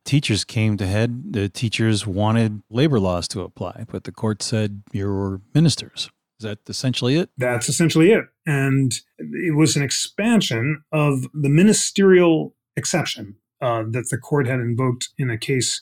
teachers 0.05 0.45
came 0.45 0.77
to 0.77 0.87
head. 0.87 1.33
The 1.33 1.49
teachers 1.49 2.07
wanted 2.07 2.63
labor 2.69 3.01
laws 3.01 3.29
to 3.29 3.41
apply, 3.41 3.87
but 3.91 4.05
the 4.05 4.13
court 4.13 4.43
said 4.43 4.83
you're 4.93 5.41
ministers. 5.55 6.11
Is 6.39 6.45
that 6.45 6.59
essentially 6.69 7.17
it? 7.17 7.31
That's 7.39 7.69
essentially 7.69 8.11
it. 8.11 8.25
And 8.45 8.93
it 9.19 9.57
was 9.57 9.77
an 9.77 9.83
expansion 9.83 10.83
of 10.91 11.23
the 11.33 11.49
ministerial 11.49 12.55
exception 12.77 13.37
uh, 13.63 13.85
that 13.89 14.11
the 14.11 14.19
court 14.19 14.47
had 14.47 14.61
invoked 14.61 15.09
in 15.17 15.31
a 15.31 15.39
case 15.39 15.81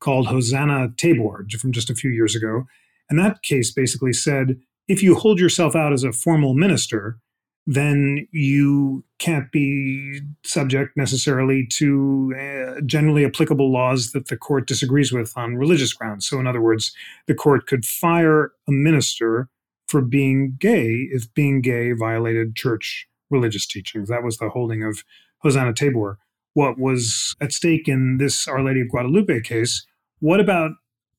called 0.00 0.26
Hosanna 0.26 0.88
Tabor 0.96 1.46
from 1.58 1.72
just 1.72 1.90
a 1.90 1.94
few 1.94 2.10
years 2.10 2.34
ago. 2.34 2.64
And 3.08 3.18
that 3.18 3.42
case 3.42 3.70
basically 3.70 4.12
said 4.12 4.58
if 4.88 5.02
you 5.02 5.14
hold 5.14 5.38
yourself 5.38 5.76
out 5.76 5.92
as 5.92 6.04
a 6.04 6.12
formal 6.12 6.54
minister, 6.54 7.18
then 7.66 8.26
you 8.32 9.04
can't 9.18 9.52
be 9.52 10.20
subject 10.44 10.96
necessarily 10.96 11.66
to 11.66 12.34
uh, 12.36 12.80
generally 12.80 13.24
applicable 13.24 13.70
laws 13.70 14.12
that 14.12 14.28
the 14.28 14.36
court 14.36 14.66
disagrees 14.66 15.12
with 15.12 15.32
on 15.36 15.56
religious 15.56 15.92
grounds. 15.92 16.28
So, 16.28 16.40
in 16.40 16.46
other 16.46 16.60
words, 16.60 16.92
the 17.26 17.34
court 17.34 17.66
could 17.66 17.84
fire 17.84 18.52
a 18.66 18.72
minister 18.72 19.48
for 19.86 20.00
being 20.00 20.56
gay 20.58 21.08
if 21.12 21.32
being 21.34 21.60
gay 21.60 21.92
violated 21.92 22.56
church 22.56 23.06
religious 23.30 23.66
teachings. 23.66 24.08
That 24.08 24.24
was 24.24 24.38
the 24.38 24.48
holding 24.48 24.82
of 24.82 25.04
Hosanna 25.38 25.72
Tabor. 25.72 26.18
What 26.54 26.78
was 26.78 27.34
at 27.40 27.52
stake 27.52 27.88
in 27.88 28.18
this 28.18 28.48
Our 28.48 28.62
Lady 28.62 28.80
of 28.80 28.88
Guadalupe 28.88 29.40
case? 29.42 29.86
What 30.18 30.40
about 30.40 30.72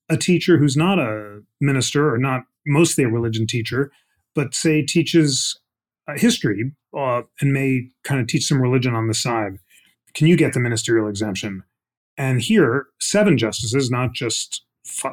a 0.08 0.16
teacher 0.16 0.58
who's 0.58 0.76
not 0.76 0.98
a 0.98 1.40
minister 1.60 2.12
or 2.12 2.18
not 2.18 2.42
mostly 2.66 3.04
a 3.04 3.08
religion 3.08 3.46
teacher, 3.46 3.90
but 4.34 4.54
say 4.54 4.82
teaches 4.82 5.58
uh, 6.08 6.14
history 6.16 6.72
uh, 6.96 7.22
and 7.40 7.52
may 7.52 7.88
kind 8.04 8.20
of 8.20 8.26
teach 8.26 8.46
some 8.46 8.60
religion 8.60 8.94
on 8.94 9.08
the 9.08 9.14
side. 9.14 9.58
Can 10.14 10.26
you 10.26 10.36
get 10.36 10.52
the 10.52 10.60
ministerial 10.60 11.08
exemption? 11.08 11.62
And 12.18 12.42
here, 12.42 12.86
seven 13.00 13.38
justices, 13.38 13.90
not 13.90 14.12
just 14.12 14.64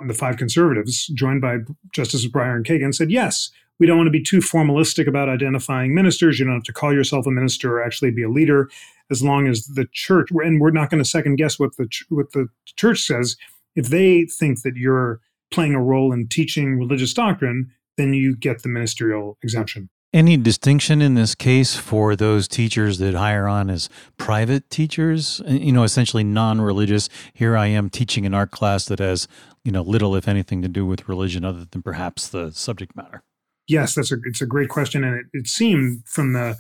the 0.06 0.14
five 0.14 0.38
conservatives, 0.38 1.08
joined 1.08 1.42
by 1.42 1.60
Justices 1.94 2.30
Breyer 2.30 2.56
and 2.56 2.66
Kagan, 2.66 2.94
said 2.94 3.12
yes. 3.12 3.52
We 3.80 3.88
don't 3.88 3.98
want 3.98 4.08
to 4.08 4.12
be 4.12 4.22
too 4.22 4.40
formalistic 4.40 5.08
about 5.08 5.30
identifying 5.30 5.96
ministers. 5.96 6.38
You 6.38 6.46
don't 6.46 6.56
have 6.56 6.64
to 6.64 6.74
call 6.74 6.94
yourself 6.94 7.26
a 7.26 7.32
minister 7.32 7.78
or 7.78 7.84
actually 7.84 8.12
be 8.12 8.24
a 8.24 8.30
leader, 8.30 8.70
as 9.12 9.24
long 9.24 9.48
as 9.48 9.66
the 9.66 9.88
church. 9.92 10.30
And 10.32 10.62
we're 10.62 10.72
not 10.72 10.90
going 10.90 11.04
to 11.04 11.10
second 11.10 11.36
guess 11.36 11.60
what 11.60 11.76
the 11.78 11.88
what 12.10 12.32
the 12.34 12.48
church 12.76 13.02
says. 13.02 13.36
If 13.76 13.88
they 13.88 14.26
think 14.26 14.62
that 14.64 14.76
you're 14.76 15.22
playing 15.52 15.74
a 15.74 15.82
role 15.82 16.12
in 16.12 16.28
teaching 16.28 16.78
religious 16.78 17.14
doctrine, 17.14 17.72
then 17.98 18.14
you 18.14 18.36
get 18.36 18.64
the 18.64 18.70
ministerial 18.70 19.38
exemption. 19.44 19.90
Any 20.12 20.38
distinction 20.38 21.04
in 21.04 21.14
this 21.14 21.36
case 21.36 21.76
for 21.76 22.16
those 22.16 22.48
teachers 22.48 22.98
that 22.98 23.14
hire 23.14 23.48
on 23.48 23.70
as 23.70 23.90
private 24.18 24.68
teachers, 24.72 25.40
uh, 25.48 25.52
you 25.52 25.72
know, 25.72 25.84
essentially 25.84 26.24
non-religious? 26.24 27.10
Here 27.34 27.56
I 27.56 27.68
am 27.68 27.92
teaching 27.92 28.26
an 28.26 28.34
art 28.34 28.50
class 28.50 28.86
that 28.86 28.98
has, 28.98 29.28
you 29.64 29.72
know, 29.72 29.84
little 29.84 30.16
if 30.16 30.28
anything 30.28 30.64
to 30.64 30.68
do 30.68 30.84
with 30.84 31.08
religion 31.08 31.46
other 31.46 31.68
than 31.70 31.84
perhaps 31.84 32.28
the 32.28 32.52
subject 32.52 32.96
matter. 32.96 33.22
Yes, 33.68 33.94
that's 33.94 34.12
a 34.12 34.16
it's 34.26 34.42
a 34.42 34.48
great 34.48 34.70
question 34.70 35.04
and 35.04 35.16
it, 35.16 35.26
it 35.32 35.48
seemed 35.48 36.02
from 36.08 36.34
the 36.34 36.58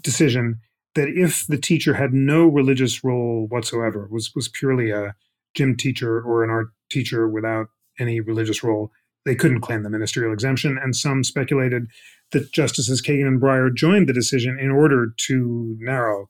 decision 0.00 0.60
that 0.94 1.08
if 1.08 1.46
the 1.46 1.58
teacher 1.58 1.94
had 1.94 2.12
no 2.12 2.46
religious 2.46 3.04
role 3.04 3.46
whatsoever, 3.48 4.08
was 4.10 4.34
was 4.34 4.48
purely 4.48 4.90
a 4.90 5.14
gym 5.54 5.76
teacher 5.76 6.20
or 6.20 6.44
an 6.44 6.50
art 6.50 6.68
teacher 6.90 7.28
without 7.28 7.68
any 7.98 8.20
religious 8.20 8.62
role, 8.62 8.90
they 9.24 9.34
couldn't 9.34 9.60
claim 9.60 9.82
the 9.82 9.90
ministerial 9.90 10.32
exemption. 10.32 10.78
And 10.82 10.96
some 10.96 11.24
speculated 11.24 11.86
that 12.32 12.52
Justices 12.52 13.02
Kagan 13.02 13.26
and 13.26 13.40
Breyer 13.40 13.74
joined 13.74 14.08
the 14.08 14.12
decision 14.12 14.58
in 14.58 14.70
order 14.70 15.12
to 15.26 15.76
narrow 15.80 16.28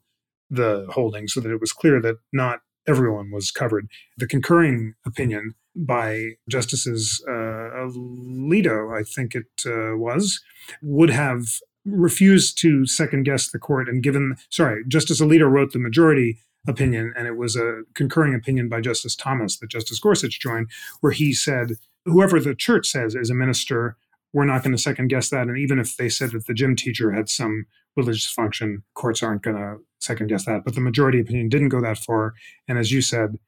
the 0.48 0.86
holding 0.90 1.28
so 1.28 1.40
that 1.40 1.52
it 1.52 1.60
was 1.60 1.72
clear 1.72 2.00
that 2.00 2.16
not 2.32 2.60
everyone 2.88 3.30
was 3.30 3.50
covered. 3.50 3.88
The 4.16 4.26
concurring 4.26 4.94
opinion 5.06 5.54
by 5.76 6.30
Justices 6.48 7.22
uh, 7.28 7.30
Alito, 7.30 8.98
I 8.98 9.04
think 9.04 9.34
it 9.34 9.46
uh, 9.64 9.96
was, 9.96 10.40
would 10.82 11.10
have 11.10 11.44
refused 11.84 12.58
to 12.60 12.86
second 12.86 13.24
guess 13.24 13.50
the 13.50 13.58
court 13.58 13.88
and 13.88 14.02
given, 14.02 14.36
sorry, 14.50 14.84
Justice 14.86 15.20
Alito 15.20 15.50
wrote 15.50 15.72
the 15.72 15.78
majority 15.78 16.38
opinion, 16.68 17.12
and 17.16 17.26
it 17.26 17.36
was 17.36 17.56
a 17.56 17.82
concurring 17.94 18.34
opinion 18.34 18.68
by 18.68 18.80
Justice 18.80 19.16
Thomas 19.16 19.58
that 19.58 19.70
Justice 19.70 19.98
Gorsuch 19.98 20.40
joined, 20.40 20.68
where 21.00 21.12
he 21.12 21.32
said, 21.32 21.72
whoever 22.04 22.38
the 22.38 22.54
church 22.54 22.86
says 22.86 23.14
is 23.14 23.30
a 23.30 23.34
minister 23.34 23.96
we're 24.32 24.44
not 24.44 24.62
going 24.62 24.74
to 24.74 24.82
second 24.82 25.08
guess 25.08 25.30
that. 25.30 25.48
And 25.48 25.58
even 25.58 25.78
if 25.78 25.96
they 25.96 26.08
said 26.08 26.32
that 26.32 26.46
the 26.46 26.54
gym 26.54 26.76
teacher 26.76 27.12
had 27.12 27.28
some 27.28 27.66
religious 27.96 28.26
function, 28.26 28.84
courts 28.94 29.22
aren't 29.22 29.42
going 29.42 29.56
to 29.56 29.78
second 30.00 30.28
guess 30.28 30.44
that. 30.44 30.64
But 30.64 30.74
the 30.74 30.80
majority 30.80 31.20
opinion 31.20 31.48
didn't 31.48 31.70
go 31.70 31.80
that 31.80 31.98
far. 31.98 32.34
And 32.68 32.78
as 32.78 32.92
you 32.92 33.02
said, 33.02 33.38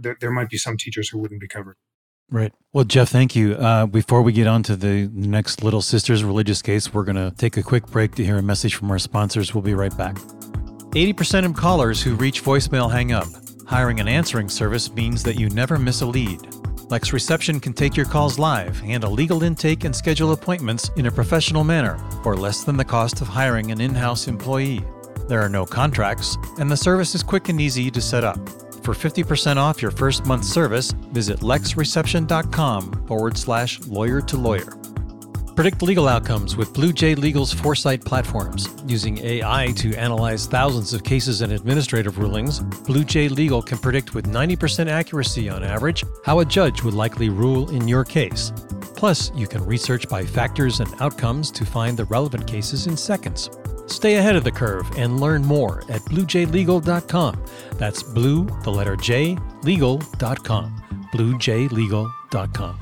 th- 0.00 0.18
there 0.20 0.30
might 0.30 0.48
be 0.48 0.58
some 0.58 0.76
teachers 0.76 1.08
who 1.08 1.18
wouldn't 1.18 1.40
be 1.40 1.48
covered. 1.48 1.76
Right. 2.30 2.52
Well, 2.72 2.84
Jeff, 2.84 3.08
thank 3.08 3.34
you. 3.34 3.54
Uh, 3.54 3.86
before 3.86 4.20
we 4.22 4.32
get 4.32 4.46
on 4.46 4.62
to 4.64 4.76
the 4.76 5.08
next 5.14 5.62
Little 5.62 5.80
Sisters 5.80 6.22
religious 6.22 6.60
case, 6.60 6.92
we're 6.92 7.04
going 7.04 7.16
to 7.16 7.34
take 7.36 7.56
a 7.56 7.62
quick 7.62 7.86
break 7.86 8.14
to 8.16 8.24
hear 8.24 8.36
a 8.36 8.42
message 8.42 8.74
from 8.74 8.90
our 8.90 8.98
sponsors. 8.98 9.54
We'll 9.54 9.62
be 9.62 9.74
right 9.74 9.96
back. 9.96 10.16
80% 10.92 11.46
of 11.46 11.54
callers 11.54 12.02
who 12.02 12.14
reach 12.16 12.44
voicemail 12.44 12.90
hang 12.90 13.12
up. 13.12 13.28
Hiring 13.66 14.00
an 14.00 14.08
answering 14.08 14.48
service 14.48 14.92
means 14.92 15.22
that 15.22 15.38
you 15.38 15.48
never 15.50 15.78
miss 15.78 16.02
a 16.02 16.06
lead. 16.06 16.40
Lex 16.90 17.12
Reception 17.12 17.60
can 17.60 17.72
take 17.72 17.96
your 17.96 18.06
calls 18.06 18.38
live, 18.38 18.78
handle 18.80 19.12
legal 19.12 19.42
intake, 19.42 19.84
and 19.84 19.94
schedule 19.94 20.32
appointments 20.32 20.90
in 20.96 21.06
a 21.06 21.10
professional 21.10 21.64
manner 21.64 21.98
for 22.22 22.36
less 22.36 22.64
than 22.64 22.76
the 22.76 22.84
cost 22.84 23.20
of 23.20 23.28
hiring 23.28 23.70
an 23.70 23.80
in 23.80 23.94
house 23.94 24.26
employee. 24.26 24.82
There 25.28 25.40
are 25.40 25.50
no 25.50 25.66
contracts, 25.66 26.38
and 26.58 26.70
the 26.70 26.76
service 26.76 27.14
is 27.14 27.22
quick 27.22 27.50
and 27.50 27.60
easy 27.60 27.90
to 27.90 28.00
set 28.00 28.24
up. 28.24 28.38
For 28.88 28.94
50% 28.94 29.58
off 29.58 29.82
your 29.82 29.90
first 29.90 30.24
month's 30.24 30.48
service, 30.48 30.92
visit 31.12 31.40
lexreception.com 31.40 33.04
forward 33.06 33.36
slash 33.36 33.78
lawyer 33.80 34.22
to 34.22 34.38
lawyer. 34.38 34.78
Predict 35.54 35.82
legal 35.82 36.08
outcomes 36.08 36.56
with 36.56 36.72
Blue 36.72 36.94
J 36.94 37.14
Legal's 37.14 37.52
Foresight 37.52 38.02
platforms. 38.02 38.66
Using 38.86 39.18
AI 39.18 39.74
to 39.76 39.94
analyze 39.94 40.46
thousands 40.46 40.94
of 40.94 41.04
cases 41.04 41.42
and 41.42 41.52
administrative 41.52 42.16
rulings, 42.16 42.60
Blue 42.60 43.04
J 43.04 43.28
Legal 43.28 43.60
can 43.60 43.76
predict 43.76 44.14
with 44.14 44.24
90% 44.24 44.86
accuracy 44.86 45.50
on 45.50 45.62
average 45.62 46.02
how 46.24 46.38
a 46.38 46.44
judge 46.46 46.82
would 46.82 46.94
likely 46.94 47.28
rule 47.28 47.68
in 47.68 47.88
your 47.88 48.04
case. 48.04 48.54
Plus, 48.96 49.30
you 49.34 49.46
can 49.46 49.62
research 49.66 50.08
by 50.08 50.24
factors 50.24 50.80
and 50.80 50.90
outcomes 51.02 51.50
to 51.50 51.66
find 51.66 51.94
the 51.94 52.06
relevant 52.06 52.46
cases 52.46 52.86
in 52.86 52.96
seconds. 52.96 53.50
Stay 53.88 54.14
ahead 54.14 54.36
of 54.36 54.44
the 54.44 54.52
curve 54.52 54.90
and 54.96 55.20
learn 55.20 55.42
more 55.42 55.82
at 55.88 56.02
bluejlegal.com. 56.02 57.44
That's 57.72 58.02
blue, 58.02 58.46
the 58.62 58.70
letter 58.70 58.96
J, 58.96 59.36
legal.com. 59.62 61.08
bluejlegal.com. 61.12 62.78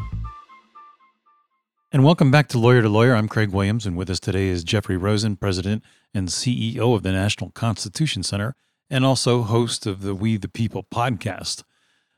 And 1.92 2.04
welcome 2.04 2.30
back 2.30 2.48
to 2.48 2.58
Lawyer 2.58 2.82
to 2.82 2.88
Lawyer. 2.88 3.14
I'm 3.14 3.28
Craig 3.28 3.50
Williams, 3.50 3.86
and 3.86 3.96
with 3.96 4.10
us 4.10 4.20
today 4.20 4.48
is 4.48 4.64
Jeffrey 4.64 4.96
Rosen, 4.96 5.36
President 5.36 5.82
and 6.12 6.28
CEO 6.28 6.94
of 6.94 7.02
the 7.02 7.12
National 7.12 7.50
Constitution 7.52 8.22
Center, 8.22 8.54
and 8.90 9.04
also 9.04 9.42
host 9.42 9.86
of 9.86 10.02
the 10.02 10.14
We 10.14 10.36
the 10.36 10.48
People 10.48 10.82
podcast. 10.82 11.62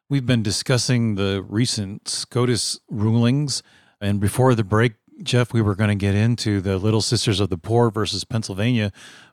We've 0.09 0.27
been 0.27 0.43
discussing 0.43 1.15
the 1.15 1.45
recent 1.47 2.09
SCOTUS 2.09 2.81
rulings, 2.89 3.63
and 4.01 4.19
before 4.19 4.55
the 4.55 4.65
break, 4.65 4.95
Jeff, 5.23 5.53
we 5.53 5.63
were 5.63 5.75
going 5.75 5.89
to 5.89 5.95
get 5.95 6.15
into 6.15 6.61
the 6.61 6.79
Little 6.79 7.01
Sisters 7.01 7.41
of 7.41 7.51
the 7.51 7.59
Poor 7.59 7.91
versus 7.91 8.25
Pennsylvania, 8.25 8.93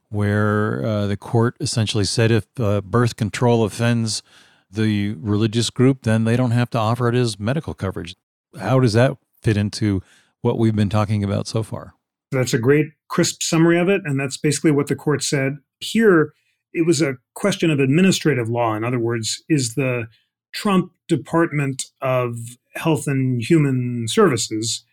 where 0.09 0.85
uh, 0.85 1.07
the 1.07 1.17
court 1.17 1.55
essentially 1.59 2.05
said 2.05 2.31
if 2.31 2.45
uh, 2.59 2.81
birth 2.81 3.15
control 3.15 3.63
offends 3.63 4.23
the 4.69 5.13
religious 5.13 5.69
group, 5.69 6.03
then 6.03 6.23
they 6.23 6.35
don't 6.35 6.51
have 6.51 6.69
to 6.71 6.77
offer 6.77 7.07
it 7.07 7.15
as 7.15 7.39
medical 7.39 7.73
coverage. 7.73 8.15
How 8.59 8.79
does 8.79 8.93
that 8.93 9.17
fit 9.45 9.55
into 9.55 10.01
what 10.45 10.59
we've 10.59 10.75
been 10.75 10.89
talking 10.89 11.23
about 11.23 11.47
so 11.47 11.63
far. 11.63 11.95
That's 12.31 12.53
a 12.53 12.59
great, 12.59 12.87
crisp 13.07 13.41
summary 13.41 13.79
of 13.79 13.89
it. 13.89 14.01
And 14.05 14.19
that's 14.19 14.37
basically 14.37 14.71
what 14.71 14.85
the 14.85 14.95
court 14.95 15.23
said. 15.23 15.57
Here, 15.79 16.33
it 16.71 16.85
was 16.85 17.01
a 17.01 17.17
question 17.33 17.71
of 17.71 17.79
administrative 17.79 18.47
law. 18.47 18.75
In 18.75 18.83
other 18.83 18.99
words, 18.99 19.43
is 19.49 19.73
the 19.73 20.07
Trump 20.53 20.91
Department 21.07 21.85
of 21.99 22.37
Health 22.75 23.07
and 23.07 23.41
Human 23.41 24.05
Services, 24.07 24.83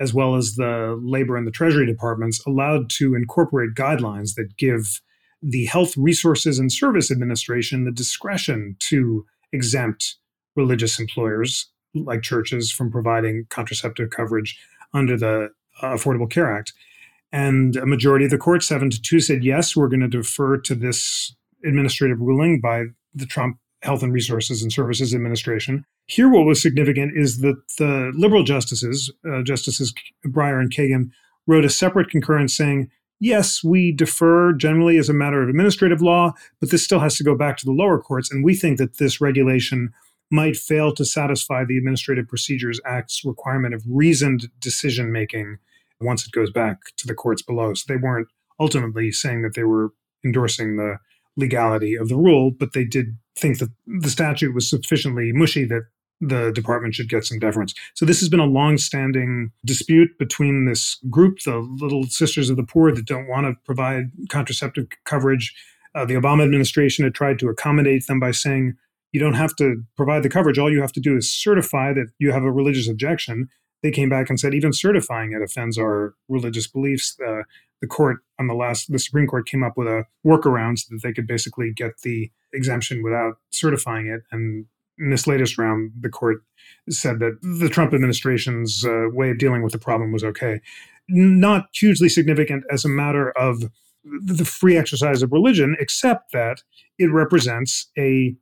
as 0.00 0.12
well 0.12 0.34
as 0.34 0.54
the 0.54 0.98
Labor 1.02 1.36
and 1.36 1.46
the 1.46 1.52
Treasury 1.52 1.86
Departments, 1.86 2.44
allowed 2.46 2.90
to 2.90 3.14
incorporate 3.14 3.74
guidelines 3.74 4.34
that 4.34 4.56
give 4.56 5.00
the 5.42 5.66
Health 5.66 5.96
Resources 5.96 6.58
and 6.58 6.72
Service 6.72 7.10
Administration 7.10 7.84
the 7.84 7.90
discretion 7.92 8.76
to 8.80 9.26
exempt 9.52 10.16
religious 10.56 10.98
employers 10.98 11.68
like 11.94 12.22
churches 12.22 12.70
from 12.70 12.90
providing 12.90 13.46
contraceptive 13.50 14.10
coverage 14.10 14.58
under 14.94 15.16
the 15.16 15.50
uh, 15.80 15.94
Affordable 15.94 16.30
Care 16.30 16.50
Act. 16.50 16.72
And 17.32 17.76
a 17.76 17.86
majority 17.86 18.26
of 18.26 18.30
the 18.30 18.38
court, 18.38 18.62
seven 18.62 18.90
to 18.90 19.00
two, 19.00 19.20
said, 19.20 19.42
yes, 19.42 19.74
we're 19.74 19.88
going 19.88 20.00
to 20.00 20.08
defer 20.08 20.58
to 20.58 20.74
this 20.74 21.34
administrative 21.64 22.20
ruling 22.20 22.60
by 22.60 22.84
the 23.14 23.26
Trump 23.26 23.58
Health 23.82 24.02
and 24.02 24.12
Resources 24.12 24.62
and 24.62 24.72
Services 24.72 25.14
Administration. 25.14 25.84
Here, 26.06 26.28
what 26.28 26.46
was 26.46 26.62
significant 26.62 27.16
is 27.16 27.38
that 27.38 27.56
the 27.78 28.12
liberal 28.14 28.44
justices, 28.44 29.12
uh, 29.28 29.42
Justices 29.42 29.92
Breyer 30.26 30.60
and 30.60 30.72
Kagan, 30.72 31.10
wrote 31.46 31.64
a 31.64 31.70
separate 31.70 32.10
concurrence 32.10 32.56
saying, 32.56 32.90
yes, 33.18 33.62
we 33.62 33.92
defer 33.92 34.52
generally 34.52 34.98
as 34.98 35.08
a 35.08 35.14
matter 35.14 35.42
of 35.42 35.48
administrative 35.48 36.02
law, 36.02 36.32
but 36.60 36.70
this 36.70 36.84
still 36.84 37.00
has 37.00 37.16
to 37.16 37.24
go 37.24 37.36
back 37.36 37.56
to 37.56 37.64
the 37.64 37.72
lower 37.72 38.00
courts. 38.00 38.30
And 38.30 38.44
we 38.44 38.54
think 38.54 38.78
that 38.78 38.98
this 38.98 39.20
regulation 39.20 39.92
might 40.30 40.56
fail 40.56 40.94
to 40.94 41.04
satisfy 41.04 41.64
the 41.64 41.76
Administrative 41.76 42.26
Procedures 42.26 42.80
Act's 42.86 43.24
requirement 43.24 43.74
of 43.74 43.82
reasoned 43.86 44.48
decision 44.60 45.12
making 45.12 45.58
once 46.00 46.26
it 46.26 46.32
goes 46.32 46.50
back 46.50 46.78
to 46.96 47.06
the 47.06 47.14
courts 47.14 47.42
below. 47.42 47.74
So 47.74 47.84
they 47.86 47.98
weren't 47.98 48.28
ultimately 48.58 49.12
saying 49.12 49.42
that 49.42 49.54
they 49.54 49.64
were 49.64 49.92
endorsing 50.24 50.76
the 50.76 50.98
legality 51.36 51.94
of 51.94 52.08
the 52.08 52.16
rule, 52.16 52.50
but 52.50 52.72
they 52.72 52.84
did 52.84 53.16
think 53.36 53.58
that 53.58 53.70
the 53.86 54.10
statute 54.10 54.54
was 54.54 54.68
sufficiently 54.68 55.32
mushy 55.32 55.64
that 55.64 55.82
the 56.20 56.52
department 56.52 56.94
should 56.94 57.08
get 57.08 57.24
some 57.24 57.38
deference. 57.38 57.74
So 57.94 58.06
this 58.06 58.20
has 58.20 58.28
been 58.28 58.40
a 58.40 58.46
long-standing 58.46 59.50
dispute 59.64 60.10
between 60.18 60.66
this 60.66 60.98
group, 61.10 61.40
the 61.44 61.56
Little 61.58 62.04
Sisters 62.04 62.48
of 62.48 62.56
the 62.56 62.62
Poor, 62.62 62.94
that 62.94 63.06
don't 63.06 63.26
want 63.26 63.46
to 63.46 63.56
provide 63.64 64.12
contraceptive 64.28 64.86
coverage. 65.04 65.52
Uh, 65.94 66.04
the 66.04 66.14
Obama 66.14 66.44
administration 66.44 67.04
had 67.04 67.14
tried 67.14 67.38
to 67.40 67.48
accommodate 67.48 68.06
them 68.06 68.20
by 68.20 68.30
saying, 68.30 68.74
you 69.10 69.20
don't 69.20 69.34
have 69.34 69.54
to 69.56 69.82
provide 69.96 70.22
the 70.22 70.30
coverage. 70.30 70.58
All 70.58 70.72
you 70.72 70.80
have 70.80 70.92
to 70.92 71.00
do 71.00 71.16
is 71.16 71.32
certify 71.32 71.92
that 71.92 72.06
you 72.18 72.32
have 72.32 72.44
a 72.44 72.52
religious 72.52 72.88
objection. 72.88 73.48
They 73.82 73.90
came 73.90 74.08
back 74.08 74.30
and 74.30 74.38
said 74.38 74.54
even 74.54 74.72
certifying 74.72 75.32
it 75.32 75.42
offends 75.42 75.78
our 75.78 76.14
religious 76.28 76.66
beliefs. 76.66 77.16
Uh, 77.24 77.42
the 77.80 77.88
court 77.88 78.18
on 78.38 78.46
the 78.46 78.54
last, 78.54 78.90
the 78.92 78.98
Supreme 78.98 79.26
Court 79.26 79.46
came 79.46 79.64
up 79.64 79.76
with 79.76 79.88
a 79.88 80.04
workaround 80.24 80.78
so 80.78 80.86
that 80.90 81.02
they 81.02 81.12
could 81.12 81.26
basically 81.26 81.72
get 81.72 81.98
the 82.02 82.30
exemption 82.52 83.02
without 83.02 83.34
certifying 83.50 84.06
it. 84.06 84.22
And 84.30 84.66
in 84.98 85.10
this 85.10 85.26
latest 85.26 85.58
round, 85.58 85.90
the 85.98 86.08
court 86.08 86.42
said 86.88 87.18
that 87.18 87.38
the 87.42 87.68
Trump 87.68 87.92
administration's 87.92 88.84
uh, 88.84 89.08
way 89.12 89.30
of 89.30 89.38
dealing 89.38 89.62
with 89.62 89.72
the 89.72 89.78
problem 89.78 90.12
was 90.12 90.22
okay. 90.22 90.60
Not 91.08 91.68
hugely 91.74 92.08
significant 92.08 92.64
as 92.70 92.84
a 92.84 92.88
matter 92.88 93.32
of 93.32 93.64
the 94.04 94.44
free 94.44 94.76
exercise 94.76 95.22
of 95.22 95.32
religion, 95.32 95.76
except 95.80 96.32
that 96.32 96.62
it 96.98 97.12
represents 97.12 97.90
a 97.98 98.36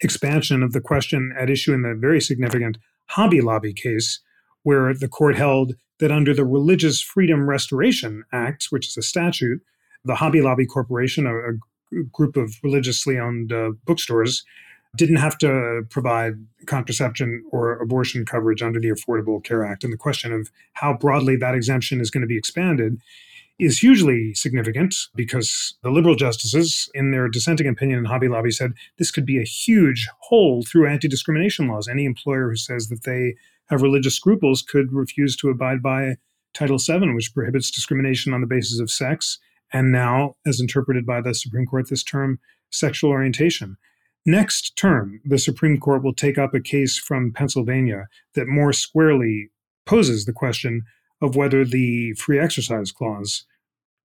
expansion 0.00 0.62
of 0.62 0.72
the 0.72 0.80
question 0.80 1.34
at 1.38 1.50
issue 1.50 1.72
in 1.72 1.82
the 1.82 1.94
very 1.94 2.20
significant 2.20 2.78
Hobby 3.10 3.40
Lobby 3.40 3.72
case, 3.72 4.20
where 4.64 4.92
the 4.92 5.08
court 5.08 5.36
held 5.36 5.74
that 6.00 6.10
under 6.10 6.34
the 6.34 6.44
Religious 6.44 7.00
Freedom 7.00 7.48
Restoration 7.48 8.24
Act, 8.32 8.66
which 8.70 8.88
is 8.88 8.96
a 8.96 9.02
statute, 9.02 9.62
the 10.04 10.16
Hobby 10.16 10.42
Lobby 10.42 10.66
Corporation, 10.66 11.26
a, 11.26 11.34
a 11.34 12.02
group 12.12 12.36
of 12.36 12.56
religiously 12.62 13.18
owned 13.18 13.52
uh, 13.52 13.70
bookstores, 13.84 14.44
didn't 14.96 15.16
have 15.16 15.36
to 15.38 15.82
provide 15.90 16.34
contraception 16.66 17.44
or 17.50 17.78
abortion 17.80 18.24
coverage 18.24 18.62
under 18.62 18.80
the 18.80 18.90
Affordable 18.90 19.42
Care 19.42 19.64
Act. 19.64 19.84
And 19.84 19.92
the 19.92 19.98
question 19.98 20.32
of 20.32 20.50
how 20.74 20.94
broadly 20.94 21.36
that 21.36 21.54
exemption 21.54 22.00
is 22.00 22.10
going 22.10 22.22
to 22.22 22.26
be 22.26 22.36
expanded 22.36 23.00
is 23.58 23.78
hugely 23.78 24.34
significant 24.34 24.94
because 25.14 25.76
the 25.82 25.90
liberal 25.90 26.16
justices, 26.16 26.88
in 26.92 27.12
their 27.12 27.28
dissenting 27.28 27.68
opinion 27.68 28.00
in 28.00 28.04
Hobby 28.04 28.28
Lobby, 28.28 28.50
said 28.50 28.72
this 28.98 29.10
could 29.10 29.26
be 29.26 29.38
a 29.38 29.44
huge 29.44 30.08
hole 30.20 30.62
through 30.62 30.88
anti 30.88 31.06
discrimination 31.06 31.68
laws. 31.68 31.86
Any 31.86 32.04
employer 32.04 32.48
who 32.48 32.56
says 32.56 32.88
that 32.88 33.04
they 33.04 33.36
have 33.68 33.82
religious 33.82 34.14
scruples 34.14 34.62
could 34.62 34.92
refuse 34.92 35.36
to 35.36 35.48
abide 35.48 35.82
by 35.82 36.16
Title 36.52 36.78
VII, 36.78 37.12
which 37.14 37.34
prohibits 37.34 37.70
discrimination 37.70 38.32
on 38.32 38.40
the 38.40 38.46
basis 38.46 38.78
of 38.80 38.90
sex, 38.90 39.38
and 39.72 39.90
now, 39.90 40.34
as 40.46 40.60
interpreted 40.60 41.04
by 41.04 41.20
the 41.20 41.34
Supreme 41.34 41.66
Court, 41.66 41.88
this 41.88 42.04
term, 42.04 42.38
sexual 42.70 43.10
orientation. 43.10 43.76
Next 44.26 44.76
term, 44.76 45.20
the 45.24 45.38
Supreme 45.38 45.78
Court 45.78 46.02
will 46.02 46.14
take 46.14 46.38
up 46.38 46.54
a 46.54 46.60
case 46.60 46.98
from 46.98 47.32
Pennsylvania 47.32 48.06
that 48.34 48.48
more 48.48 48.72
squarely 48.72 49.50
poses 49.84 50.24
the 50.24 50.32
question 50.32 50.82
of 51.20 51.36
whether 51.36 51.64
the 51.64 52.14
free 52.14 52.38
exercise 52.38 52.90
clause 52.90 53.44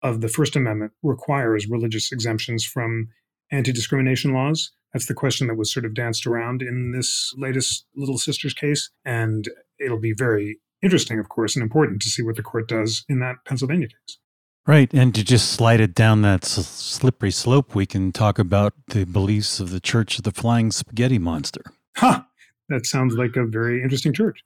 of 0.02 0.20
the 0.20 0.28
First 0.28 0.56
Amendment 0.56 0.92
requires 1.02 1.68
religious 1.68 2.12
exemptions 2.12 2.64
from 2.64 3.08
anti 3.50 3.72
discrimination 3.72 4.32
laws. 4.32 4.72
That's 4.96 5.08
the 5.08 5.12
question 5.12 5.46
that 5.48 5.56
was 5.56 5.70
sort 5.70 5.84
of 5.84 5.92
danced 5.92 6.26
around 6.26 6.62
in 6.62 6.92
this 6.92 7.34
latest 7.36 7.84
Little 7.94 8.16
Sisters 8.16 8.54
case. 8.54 8.88
And 9.04 9.46
it'll 9.78 10.00
be 10.00 10.14
very 10.14 10.58
interesting, 10.80 11.18
of 11.18 11.28
course, 11.28 11.54
and 11.54 11.62
important 11.62 12.00
to 12.00 12.08
see 12.08 12.22
what 12.22 12.36
the 12.36 12.42
court 12.42 12.66
does 12.66 13.04
in 13.06 13.20
that 13.20 13.36
Pennsylvania 13.44 13.88
case. 13.88 14.18
Right. 14.66 14.90
And 14.94 15.14
to 15.14 15.22
just 15.22 15.52
slide 15.52 15.80
it 15.80 15.94
down 15.94 16.22
that 16.22 16.46
slippery 16.46 17.30
slope, 17.30 17.74
we 17.74 17.84
can 17.84 18.10
talk 18.10 18.38
about 18.38 18.72
the 18.88 19.04
beliefs 19.04 19.60
of 19.60 19.68
the 19.68 19.80
Church 19.80 20.16
of 20.16 20.24
the 20.24 20.32
Flying 20.32 20.70
Spaghetti 20.70 21.18
Monster. 21.18 21.60
Ha! 21.98 22.26
That 22.70 22.86
sounds 22.86 23.16
like 23.16 23.36
a 23.36 23.44
very 23.44 23.82
interesting 23.82 24.14
church. 24.14 24.42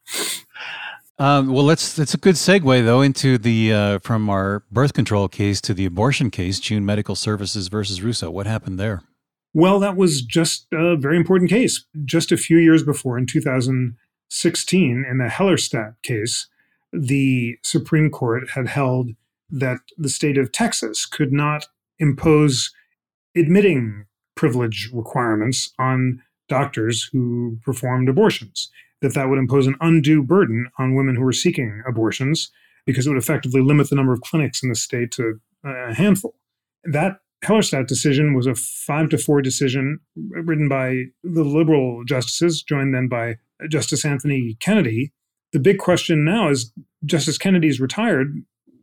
Um, 1.21 1.53
well, 1.53 1.65
let's. 1.65 1.97
It's 1.97 2.15
a 2.15 2.19
good 2.19 2.35
segue 2.35 2.85
though 2.85 3.03
into 3.03 3.39
the 3.39 3.73
uh, 3.73 3.99
from 4.01 4.29
our 4.29 4.65
birth 4.73 4.95
control 4.95 5.29
case 5.29 5.61
to 5.61 5.75
the 5.75 5.87
abortion 5.87 6.31
case, 6.31 6.59
June 6.59 6.85
Medical 6.85 7.15
Services 7.15 7.69
versus 7.69 8.03
Russo. 8.03 8.33
What 8.33 8.49
happened 8.49 8.81
there? 8.81 9.05
Well, 9.53 9.81
that 9.81 9.97
was 9.97 10.23
just 10.23 10.67
a 10.73 10.97
very 10.97 11.17
important 11.17 11.51
case. 11.51 11.85
Just 12.05 12.31
a 12.31 12.37
few 12.37 12.59
years 12.59 12.83
before, 12.83 13.19
in 13.19 13.27
2016, 13.27 15.05
in 15.09 15.19
the 15.19 15.25
Hellerstedt 15.25 15.95
case, 16.03 16.49
the 16.93 17.57
Supreme 17.63 18.11
Court 18.11 18.51
had 18.51 18.69
held 18.69 19.11
that 19.51 19.81
the 19.99 20.09
state 20.09 20.39
of 20.39 20.53
Texas 20.53 21.07
could 21.07 21.33
not 21.33 21.67
impose 21.99 22.73
admitting 23.37 24.07
privilege 24.37 24.91
requirements 24.93 25.73
on 25.79 26.23
doctors 26.49 27.09
who 27.13 27.59
performed 27.65 28.09
abortions 28.09 28.71
that 29.01 29.15
that 29.15 29.29
would 29.29 29.39
impose 29.39 29.67
an 29.67 29.77
undue 29.81 30.23
burden 30.23 30.71
on 30.79 30.95
women 30.95 31.17
who 31.17 31.23
were 31.23 31.33
seeking 31.33 31.83
abortions 31.87 32.51
because 32.87 33.07
it 33.07 33.11
would 33.11 33.19
effectively 33.19 33.61
limit 33.61 33.89
the 33.89 33.97
number 33.97 34.13
of 34.13 34.21
clinics 34.21 34.63
in 34.63 34.69
the 34.69 34.75
state 34.75 35.11
to 35.13 35.41
a 35.65 35.95
handful. 35.95 36.35
That 36.85 37.21
Hellerstedt 37.45 37.87
decision 37.87 38.35
was 38.35 38.47
a 38.47 38.55
five 38.55 39.09
to 39.11 39.19
four 39.19 39.41
decision 39.41 39.99
written 40.17 40.69
by 40.69 41.05
the 41.25 41.45
liberal 41.45 42.05
justices, 42.05 42.63
joined 42.63 42.95
then 42.95 43.09
by 43.09 43.37
Justice 43.69 44.05
Anthony 44.05 44.57
Kennedy. 44.61 45.13
The 45.53 45.59
big 45.59 45.79
question 45.79 46.25
now 46.25 46.51
is 46.51 46.73
Justice 47.05 47.39
Kennedy's 47.39 47.81
retired. 47.81 48.35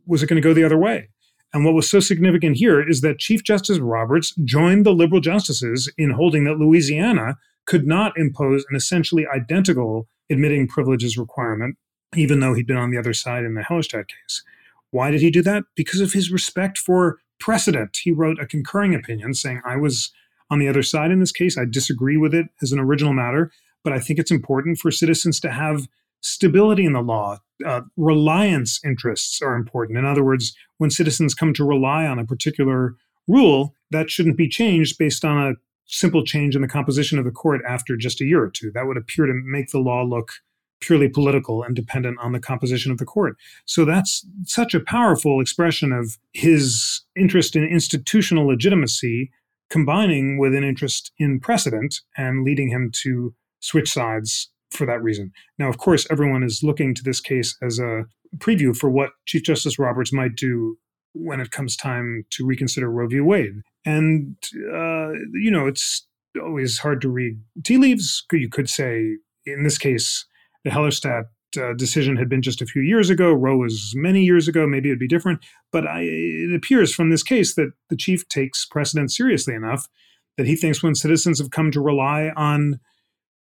Was 0.06 0.22
it 0.22 0.28
going 0.28 0.40
to 0.40 0.46
go 0.46 0.54
the 0.54 0.64
other 0.64 0.78
way? 0.78 1.08
And 1.54 1.64
what 1.64 1.74
was 1.74 1.88
so 1.88 2.00
significant 2.00 2.56
here 2.56 2.86
is 2.86 3.00
that 3.00 3.18
Chief 3.18 3.42
Justice 3.42 3.78
Roberts 3.78 4.34
joined 4.44 4.84
the 4.84 4.92
liberal 4.92 5.20
justices 5.20 5.90
in 5.96 6.10
holding 6.10 6.44
that 6.44 6.58
Louisiana 6.58 7.36
could 7.66 7.86
not 7.86 8.18
impose 8.18 8.66
an 8.70 8.76
essentially 8.76 9.26
identical 9.26 10.08
admitting 10.30 10.68
privileges 10.68 11.16
requirement, 11.16 11.76
even 12.14 12.40
though 12.40 12.54
he'd 12.54 12.66
been 12.66 12.76
on 12.76 12.90
the 12.90 12.98
other 12.98 13.14
side 13.14 13.44
in 13.44 13.54
the 13.54 13.62
Hellerstedt 13.62 14.08
case. 14.08 14.42
Why 14.90 15.10
did 15.10 15.20
he 15.20 15.30
do 15.30 15.42
that? 15.42 15.64
Because 15.74 16.00
of 16.00 16.12
his 16.12 16.30
respect 16.30 16.76
for 16.76 17.18
precedent. 17.40 17.98
He 18.02 18.12
wrote 18.12 18.40
a 18.40 18.46
concurring 18.46 18.94
opinion 18.94 19.34
saying, 19.34 19.60
I 19.64 19.76
was 19.76 20.12
on 20.50 20.58
the 20.58 20.68
other 20.68 20.82
side 20.82 21.10
in 21.10 21.20
this 21.20 21.32
case. 21.32 21.58
I 21.58 21.64
disagree 21.64 22.16
with 22.16 22.34
it 22.34 22.46
as 22.62 22.72
an 22.72 22.78
original 22.78 23.12
matter, 23.12 23.50
but 23.84 23.92
I 23.92 24.00
think 24.00 24.18
it's 24.18 24.30
important 24.30 24.78
for 24.78 24.90
citizens 24.90 25.40
to 25.40 25.50
have 25.50 25.88
stability 26.20 26.84
in 26.84 26.92
the 26.92 27.00
law. 27.00 27.38
Uh, 27.64 27.82
reliance 27.96 28.80
interests 28.84 29.40
are 29.42 29.54
important. 29.54 29.98
In 29.98 30.04
other 30.04 30.24
words, 30.24 30.54
when 30.78 30.90
citizens 30.90 31.34
come 31.34 31.52
to 31.54 31.64
rely 31.64 32.06
on 32.06 32.18
a 32.18 32.24
particular 32.24 32.94
rule, 33.26 33.74
that 33.90 34.10
shouldn't 34.10 34.36
be 34.36 34.48
changed 34.48 34.98
based 34.98 35.24
on 35.24 35.38
a 35.38 35.54
simple 35.86 36.24
change 36.24 36.54
in 36.54 36.62
the 36.62 36.68
composition 36.68 37.18
of 37.18 37.24
the 37.24 37.30
court 37.30 37.60
after 37.66 37.96
just 37.96 38.20
a 38.20 38.24
year 38.24 38.42
or 38.42 38.50
two. 38.50 38.70
That 38.72 38.86
would 38.86 38.96
appear 38.96 39.26
to 39.26 39.32
make 39.32 39.70
the 39.70 39.78
law 39.78 40.02
look 40.02 40.32
purely 40.80 41.08
political 41.08 41.62
and 41.62 41.74
dependent 41.74 42.18
on 42.20 42.32
the 42.32 42.40
composition 42.40 42.92
of 42.92 42.98
the 42.98 43.04
court. 43.04 43.36
So 43.64 43.84
that's 43.84 44.26
such 44.44 44.74
a 44.74 44.80
powerful 44.80 45.40
expression 45.40 45.92
of 45.92 46.18
his 46.32 47.02
interest 47.16 47.56
in 47.56 47.64
institutional 47.64 48.46
legitimacy 48.46 49.30
combining 49.70 50.38
with 50.38 50.54
an 50.54 50.64
interest 50.64 51.12
in 51.18 51.40
precedent 51.40 52.00
and 52.16 52.44
leading 52.44 52.68
him 52.70 52.90
to 53.02 53.34
switch 53.60 53.92
sides 53.92 54.50
for 54.70 54.86
that 54.86 55.02
reason. 55.02 55.32
Now, 55.58 55.68
of 55.68 55.78
course, 55.78 56.06
everyone 56.10 56.42
is 56.42 56.62
looking 56.62 56.94
to 56.94 57.02
this 57.02 57.20
case 57.20 57.56
as 57.62 57.78
a 57.78 58.04
preview 58.38 58.76
for 58.76 58.90
what 58.90 59.10
Chief 59.26 59.42
Justice 59.42 59.78
Roberts 59.78 60.12
might 60.12 60.36
do 60.36 60.78
when 61.14 61.40
it 61.40 61.50
comes 61.50 61.76
time 61.76 62.24
to 62.30 62.46
reconsider 62.46 62.90
Roe 62.90 63.08
v. 63.08 63.20
Wade. 63.20 63.62
And, 63.84 64.36
uh, 64.72 65.12
you 65.32 65.50
know, 65.50 65.66
it's 65.66 66.06
always 66.40 66.78
hard 66.78 67.00
to 67.02 67.08
read 67.08 67.40
tea 67.64 67.78
leaves. 67.78 68.24
You 68.30 68.48
could 68.48 68.68
say, 68.68 69.16
in 69.46 69.64
this 69.64 69.78
case, 69.78 70.26
the 70.64 70.70
Hellerstedt 70.70 71.24
uh, 71.56 71.72
decision 71.74 72.16
had 72.16 72.28
been 72.28 72.42
just 72.42 72.60
a 72.60 72.66
few 72.66 72.82
years 72.82 73.10
ago. 73.10 73.32
Roe 73.32 73.56
was 73.56 73.92
many 73.96 74.22
years 74.22 74.48
ago. 74.48 74.66
Maybe 74.66 74.88
it'd 74.88 74.98
be 74.98 75.08
different. 75.08 75.40
But 75.72 75.86
I, 75.86 76.02
it 76.02 76.54
appears 76.54 76.94
from 76.94 77.10
this 77.10 77.22
case 77.22 77.54
that 77.54 77.72
the 77.88 77.96
chief 77.96 78.28
takes 78.28 78.66
precedent 78.66 79.12
seriously 79.12 79.54
enough 79.54 79.88
that 80.36 80.46
he 80.46 80.56
thinks 80.56 80.82
when 80.82 80.94
citizens 80.94 81.38
have 81.40 81.50
come 81.50 81.70
to 81.72 81.80
rely 81.80 82.30
on 82.36 82.80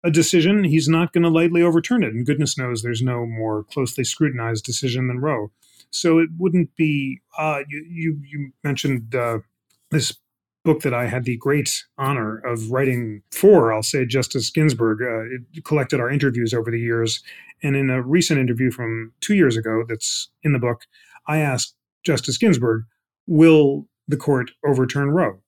a 0.04 0.10
decision, 0.10 0.64
he's 0.64 0.88
not 0.88 1.12
going 1.12 1.22
to 1.22 1.30
lightly 1.30 1.62
overturn 1.62 2.02
it. 2.02 2.12
And 2.12 2.26
goodness 2.26 2.58
knows 2.58 2.82
there's 2.82 3.02
no 3.02 3.24
more 3.24 3.64
closely 3.64 4.04
scrutinized 4.04 4.64
decision 4.64 5.08
than 5.08 5.20
Roe. 5.20 5.52
So 5.90 6.18
it 6.18 6.30
wouldn't 6.38 6.74
be. 6.76 7.20
Uh, 7.38 7.60
you, 7.68 7.86
you, 7.88 8.20
you 8.24 8.52
mentioned 8.64 9.14
uh, 9.14 9.38
this 9.90 10.16
book 10.64 10.82
that 10.82 10.94
I 10.94 11.06
had 11.06 11.24
the 11.24 11.36
great 11.36 11.84
honor 11.98 12.38
of 12.38 12.70
writing 12.70 13.22
for, 13.30 13.72
I'll 13.72 13.82
say, 13.82 14.06
Justice 14.06 14.50
Ginsburg. 14.50 15.02
Uh, 15.02 15.36
it 15.56 15.64
collected 15.64 16.00
our 16.00 16.10
interviews 16.10 16.54
over 16.54 16.70
the 16.70 16.80
years. 16.80 17.22
And 17.62 17.76
in 17.76 17.90
a 17.90 18.02
recent 18.02 18.38
interview 18.40 18.70
from 18.70 19.12
two 19.20 19.34
years 19.34 19.56
ago 19.56 19.84
that's 19.88 20.28
in 20.42 20.52
the 20.52 20.58
book, 20.58 20.82
I 21.26 21.38
asked 21.38 21.74
Justice 22.04 22.38
Ginsburg, 22.38 22.84
Will 23.26 23.86
the 24.08 24.16
court 24.16 24.50
overturn 24.66 25.10
Roe? 25.10 25.40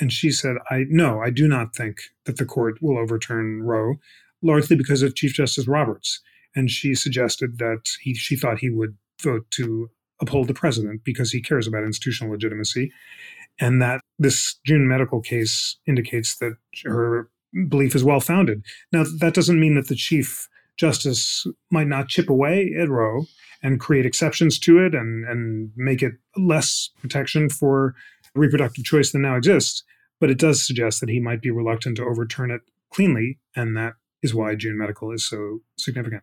And 0.00 0.12
she 0.12 0.30
said, 0.30 0.56
I 0.70 0.86
no, 0.88 1.20
I 1.20 1.30
do 1.30 1.46
not 1.46 1.74
think 1.74 2.00
that 2.24 2.38
the 2.38 2.46
court 2.46 2.80
will 2.80 2.98
overturn 2.98 3.62
Roe, 3.62 3.96
largely 4.42 4.76
because 4.76 5.02
of 5.02 5.14
Chief 5.14 5.34
Justice 5.34 5.68
Roberts. 5.68 6.20
And 6.56 6.70
she 6.70 6.94
suggested 6.94 7.58
that 7.58 7.82
he, 8.00 8.14
she 8.14 8.34
thought 8.34 8.58
he 8.58 8.70
would 8.70 8.96
vote 9.22 9.48
to 9.52 9.90
uphold 10.20 10.48
the 10.48 10.54
president 10.54 11.02
because 11.04 11.30
he 11.30 11.40
cares 11.40 11.66
about 11.66 11.84
institutional 11.84 12.32
legitimacy 12.32 12.92
and 13.60 13.80
that 13.82 14.00
this 14.18 14.58
June 14.64 14.88
medical 14.88 15.20
case 15.20 15.76
indicates 15.86 16.36
that 16.38 16.54
her 16.84 17.28
belief 17.68 17.94
is 17.94 18.04
well 18.04 18.20
founded. 18.20 18.64
Now, 18.92 19.04
that 19.18 19.34
doesn't 19.34 19.60
mean 19.60 19.74
that 19.74 19.88
the 19.88 19.94
Chief 19.94 20.48
Justice 20.76 21.46
might 21.70 21.88
not 21.88 22.08
chip 22.08 22.30
away 22.30 22.74
at 22.80 22.88
Roe 22.88 23.26
and 23.62 23.78
create 23.78 24.06
exceptions 24.06 24.58
to 24.60 24.78
it 24.78 24.94
and, 24.94 25.28
and 25.28 25.70
make 25.76 26.02
it 26.02 26.14
less 26.36 26.90
protection 27.00 27.50
for 27.50 27.94
reproductive 28.34 28.84
choice 28.84 29.12
than 29.12 29.22
now 29.22 29.36
exists. 29.36 29.84
But 30.20 30.30
it 30.30 30.38
does 30.38 30.66
suggest 30.66 31.00
that 31.00 31.10
he 31.10 31.20
might 31.20 31.42
be 31.42 31.50
reluctant 31.50 31.96
to 31.96 32.04
overturn 32.04 32.50
it 32.50 32.62
cleanly, 32.92 33.38
and 33.54 33.76
that 33.76 33.94
is 34.22 34.34
why 34.34 34.54
June 34.54 34.78
Medical 34.78 35.12
is 35.12 35.26
so 35.26 35.60
significant. 35.76 36.22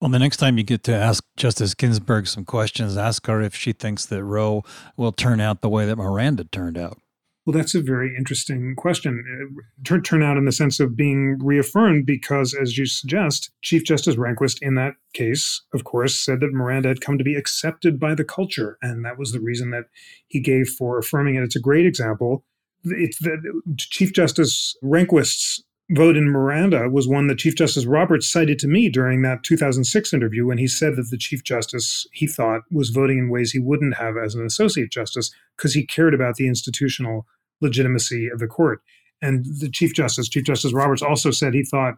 Well, 0.00 0.10
the 0.10 0.18
next 0.18 0.36
time 0.36 0.58
you 0.58 0.64
get 0.64 0.84
to 0.84 0.94
ask 0.94 1.24
Justice 1.36 1.74
Ginsburg 1.74 2.28
some 2.28 2.44
questions, 2.44 2.96
ask 2.96 3.26
her 3.26 3.42
if 3.42 3.54
she 3.54 3.72
thinks 3.72 4.06
that 4.06 4.22
Roe 4.22 4.62
will 4.96 5.10
turn 5.10 5.40
out 5.40 5.60
the 5.60 5.68
way 5.68 5.86
that 5.86 5.96
Miranda 5.96 6.44
turned 6.44 6.78
out. 6.78 6.98
Well, 7.44 7.56
that's 7.56 7.74
a 7.74 7.80
very 7.80 8.14
interesting 8.14 8.74
question. 8.76 9.56
Turn, 9.82 10.02
turn 10.02 10.22
out 10.22 10.36
in 10.36 10.44
the 10.44 10.52
sense 10.52 10.80
of 10.80 10.96
being 10.96 11.38
reaffirmed, 11.42 12.04
because 12.04 12.52
as 12.52 12.76
you 12.76 12.84
suggest, 12.84 13.50
Chief 13.62 13.82
Justice 13.84 14.16
Rehnquist 14.16 14.58
in 14.60 14.74
that 14.74 14.94
case, 15.14 15.62
of 15.72 15.84
course, 15.84 16.14
said 16.14 16.40
that 16.40 16.52
Miranda 16.52 16.90
had 16.90 17.00
come 17.00 17.16
to 17.16 17.24
be 17.24 17.34
accepted 17.34 17.98
by 17.98 18.14
the 18.14 18.24
culture. 18.24 18.76
And 18.82 19.02
that 19.04 19.18
was 19.18 19.32
the 19.32 19.40
reason 19.40 19.70
that 19.70 19.84
he 20.26 20.40
gave 20.40 20.68
for 20.68 20.98
affirming 20.98 21.36
it. 21.36 21.42
It's 21.42 21.56
a 21.56 21.60
great 21.60 21.86
example. 21.86 22.44
It's 22.84 23.18
that 23.20 23.38
Chief 23.78 24.12
Justice 24.12 24.76
Rehnquist's 24.84 25.64
vote 25.90 26.16
in 26.16 26.30
Miranda 26.30 26.88
was 26.88 27.08
one 27.08 27.28
that 27.28 27.38
Chief 27.38 27.56
Justice 27.56 27.86
Roberts 27.86 28.30
cited 28.30 28.58
to 28.58 28.68
me 28.68 28.88
during 28.88 29.22
that 29.22 29.42
2006 29.42 30.12
interview 30.12 30.46
when 30.46 30.58
he 30.58 30.68
said 30.68 30.96
that 30.96 31.10
the 31.10 31.16
Chief 31.16 31.42
Justice, 31.42 32.06
he 32.12 32.26
thought, 32.26 32.62
was 32.70 32.90
voting 32.90 33.18
in 33.18 33.30
ways 33.30 33.52
he 33.52 33.58
wouldn't 33.58 33.96
have 33.96 34.16
as 34.16 34.34
an 34.34 34.44
Associate 34.44 34.90
Justice 34.90 35.32
because 35.56 35.72
he 35.72 35.86
cared 35.86 36.14
about 36.14 36.34
the 36.34 36.46
institutional 36.46 37.26
legitimacy 37.60 38.28
of 38.28 38.38
the 38.38 38.46
court. 38.46 38.82
And 39.22 39.44
the 39.60 39.70
Chief 39.70 39.94
Justice, 39.94 40.28
Chief 40.28 40.44
Justice 40.44 40.72
Roberts, 40.72 41.02
also 41.02 41.30
said 41.30 41.54
he 41.54 41.64
thought 41.64 41.94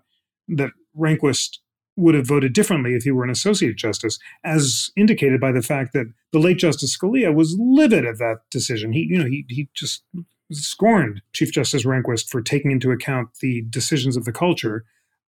that 0.49 0.71
Rehnquist 0.97 1.59
would 1.97 2.15
have 2.15 2.27
voted 2.27 2.53
differently 2.53 2.95
if 2.95 3.03
he 3.03 3.11
were 3.11 3.25
an 3.25 3.31
Associate 3.31 3.77
Justice, 3.77 4.19
as 4.45 4.91
indicated 4.97 5.41
by 5.41 5.53
the 5.53 5.63
fact 5.63 5.93
that 5.93 6.07
the 6.33 6.39
late 6.39 6.59
Justice 6.59 6.97
Scalia 6.97 7.35
was 7.35 7.57
livid 7.59 8.07
at 8.07 8.19
that 8.19 8.43
decision. 8.51 8.93
He, 8.93 9.07
you 9.11 9.19
know, 9.19 9.27
he 9.27 9.45
he 9.49 9.69
just 9.75 10.03
scorned 10.53 11.23
Chief 11.33 11.53
Justice 11.53 11.85
Rehnquist 11.85 12.29
for 12.29 12.43
taking 12.43 12.71
into 12.71 12.91
account 12.91 13.31
the 13.41 13.63
decisions 13.71 14.17
of 14.17 14.25
the 14.25 14.33
culture, 14.33 14.85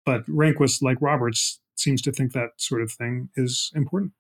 but 0.05 0.27
Rehnquist, 0.27 0.83
like 0.83 0.99
Roberts, 1.01 1.61
seems 1.77 2.03
to 2.03 2.13
think 2.13 2.33
that 2.33 2.51
sort 2.57 2.83
of 2.83 2.93
thing 2.93 3.31
is 3.37 3.71
important. 3.75 4.13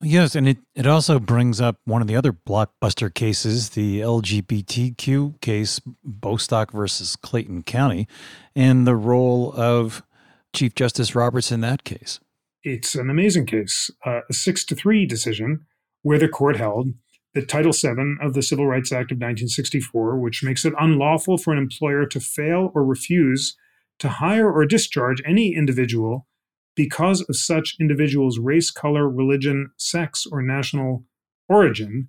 Yes, 0.00 0.36
and 0.36 0.48
it, 0.48 0.58
it 0.76 0.86
also 0.86 1.18
brings 1.18 1.60
up 1.60 1.80
one 1.84 2.00
of 2.00 2.06
the 2.06 2.14
other 2.14 2.32
blockbuster 2.32 3.12
cases, 3.12 3.70
the 3.70 4.00
LGBTQ 4.00 5.40
case, 5.40 5.80
Bostock 6.04 6.70
versus 6.70 7.16
Clayton 7.16 7.64
County, 7.64 8.06
and 8.54 8.86
the 8.86 8.94
role 8.94 9.52
of 9.56 10.04
Chief 10.54 10.74
Justice 10.74 11.16
Roberts 11.16 11.50
in 11.50 11.62
that 11.62 11.82
case. 11.82 12.20
It's 12.62 12.94
an 12.94 13.10
amazing 13.10 13.46
case, 13.46 13.90
uh, 14.06 14.20
a 14.28 14.32
six 14.32 14.64
to 14.66 14.76
three 14.76 15.04
decision 15.04 15.66
where 16.02 16.18
the 16.18 16.28
court 16.28 16.56
held 16.56 16.90
that 17.38 17.48
Title 17.48 17.70
VII 17.70 18.16
of 18.20 18.34
the 18.34 18.42
Civil 18.42 18.66
Rights 18.66 18.90
Act 18.90 19.12
of 19.12 19.16
1964, 19.18 20.18
which 20.18 20.42
makes 20.42 20.64
it 20.64 20.74
unlawful 20.76 21.38
for 21.38 21.52
an 21.52 21.58
employer 21.58 22.04
to 22.04 22.18
fail 22.18 22.72
or 22.74 22.84
refuse 22.84 23.56
to 24.00 24.08
hire 24.08 24.50
or 24.50 24.66
discharge 24.66 25.22
any 25.24 25.54
individual 25.54 26.26
because 26.74 27.20
of 27.28 27.36
such 27.36 27.76
individual's 27.78 28.40
race, 28.40 28.72
color, 28.72 29.08
religion, 29.08 29.70
sex, 29.76 30.26
or 30.30 30.42
national 30.42 31.04
origin, 31.48 32.08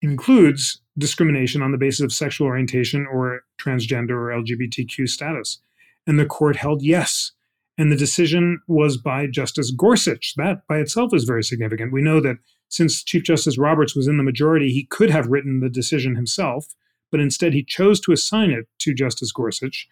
includes 0.00 0.80
discrimination 0.96 1.60
on 1.60 1.72
the 1.72 1.78
basis 1.78 2.00
of 2.00 2.12
sexual 2.12 2.46
orientation 2.46 3.06
or 3.06 3.42
transgender 3.60 4.12
or 4.12 4.42
LGBTQ 4.42 5.06
status. 5.10 5.60
And 6.06 6.18
the 6.18 6.24
court 6.24 6.56
held 6.56 6.80
yes. 6.80 7.32
And 7.76 7.92
the 7.92 7.96
decision 7.96 8.62
was 8.66 8.96
by 8.96 9.26
Justice 9.26 9.72
Gorsuch. 9.72 10.34
That 10.36 10.66
by 10.66 10.78
itself 10.78 11.12
is 11.12 11.24
very 11.24 11.44
significant. 11.44 11.92
We 11.92 12.00
know 12.00 12.20
that 12.20 12.36
since 12.70 13.02
Chief 13.02 13.24
Justice 13.24 13.58
Roberts 13.58 13.94
was 13.94 14.06
in 14.06 14.16
the 14.16 14.22
majority, 14.22 14.70
he 14.70 14.84
could 14.84 15.10
have 15.10 15.26
written 15.26 15.60
the 15.60 15.68
decision 15.68 16.14
himself, 16.14 16.74
but 17.10 17.20
instead 17.20 17.52
he 17.52 17.64
chose 17.64 18.00
to 18.00 18.12
assign 18.12 18.50
it 18.50 18.66
to 18.78 18.94
Justice 18.94 19.32
Gorsuch, 19.32 19.88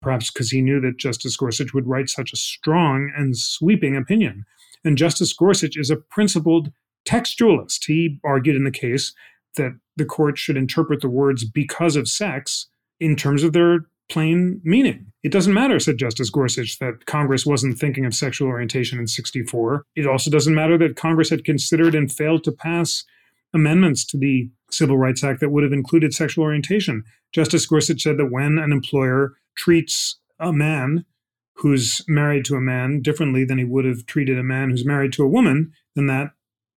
perhaps 0.00 0.30
because 0.30 0.50
he 0.50 0.62
knew 0.62 0.80
that 0.80 0.98
Justice 0.98 1.36
Gorsuch 1.36 1.74
would 1.74 1.86
write 1.86 2.08
such 2.08 2.32
a 2.32 2.36
strong 2.36 3.12
and 3.16 3.36
sweeping 3.36 3.94
opinion. 3.96 4.46
And 4.82 4.96
Justice 4.96 5.32
Gorsuch 5.34 5.76
is 5.76 5.90
a 5.90 5.96
principled 5.96 6.72
textualist. 7.06 7.84
He 7.86 8.18
argued 8.24 8.56
in 8.56 8.64
the 8.64 8.70
case 8.70 9.12
that 9.56 9.78
the 9.96 10.04
court 10.06 10.38
should 10.38 10.56
interpret 10.56 11.02
the 11.02 11.10
words 11.10 11.44
because 11.44 11.96
of 11.96 12.08
sex 12.08 12.66
in 12.98 13.14
terms 13.14 13.42
of 13.42 13.52
their 13.52 13.80
plain 14.08 14.60
meaning. 14.64 15.06
It 15.22 15.32
doesn't 15.32 15.52
matter, 15.52 15.80
said 15.80 15.98
Justice 15.98 16.30
Gorsuch, 16.30 16.78
that 16.78 17.06
Congress 17.06 17.44
wasn't 17.44 17.78
thinking 17.78 18.04
of 18.04 18.14
sexual 18.14 18.48
orientation 18.48 18.98
in 18.98 19.06
64. 19.06 19.84
It 19.96 20.06
also 20.06 20.30
doesn't 20.30 20.54
matter 20.54 20.78
that 20.78 20.96
Congress 20.96 21.30
had 21.30 21.44
considered 21.44 21.94
and 21.94 22.12
failed 22.12 22.44
to 22.44 22.52
pass 22.52 23.04
amendments 23.52 24.04
to 24.06 24.18
the 24.18 24.50
Civil 24.70 24.98
Rights 24.98 25.24
Act 25.24 25.40
that 25.40 25.50
would 25.50 25.64
have 25.64 25.72
included 25.72 26.14
sexual 26.14 26.44
orientation. 26.44 27.04
Justice 27.32 27.66
Gorsuch 27.66 28.02
said 28.02 28.18
that 28.18 28.30
when 28.30 28.58
an 28.58 28.72
employer 28.72 29.34
treats 29.56 30.18
a 30.38 30.52
man 30.52 31.04
who's 31.54 32.04
married 32.06 32.44
to 32.44 32.54
a 32.54 32.60
man 32.60 33.00
differently 33.00 33.44
than 33.44 33.58
he 33.58 33.64
would 33.64 33.84
have 33.84 34.06
treated 34.06 34.38
a 34.38 34.42
man 34.42 34.70
who's 34.70 34.84
married 34.84 35.12
to 35.14 35.22
a 35.22 35.28
woman, 35.28 35.72
then 35.94 36.06
that 36.06 36.32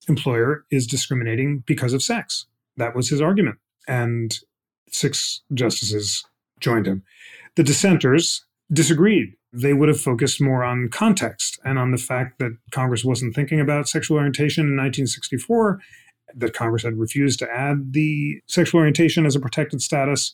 employer 0.08 0.66
is 0.72 0.88
discriminating 0.88 1.64
because 1.68 1.94
of 1.94 2.02
sex. 2.02 2.46
That 2.78 2.96
was 2.96 3.10
his 3.10 3.22
argument. 3.22 3.58
And 3.88 4.38
six 4.90 5.42
justices 5.54 6.24
joined 6.60 6.88
him. 6.88 7.04
The 7.56 7.64
dissenters 7.64 8.46
disagreed. 8.72 9.34
They 9.52 9.74
would 9.74 9.90
have 9.90 10.00
focused 10.00 10.40
more 10.40 10.64
on 10.64 10.90
context 10.90 11.60
and 11.66 11.80
on 11.80 11.92
the 11.92 11.98
fact 11.98 12.40
that 12.40 12.56
Congress 12.72 13.04
wasn't 13.04 13.34
thinking 13.34 13.60
about 13.60 13.90
sexual 13.90 14.18
orientation 14.18 14.62
in 14.62 14.78
1964, 14.78 15.80
that 16.36 16.54
Congress 16.54 16.84
had 16.84 17.00
refused 17.00 17.40
to 17.40 17.50
add 17.50 17.94
the 17.94 18.42
sexual 18.46 18.80
orientation 18.80 19.26
as 19.26 19.36
a 19.36 19.40
protected 19.40 19.82
status, 19.82 20.34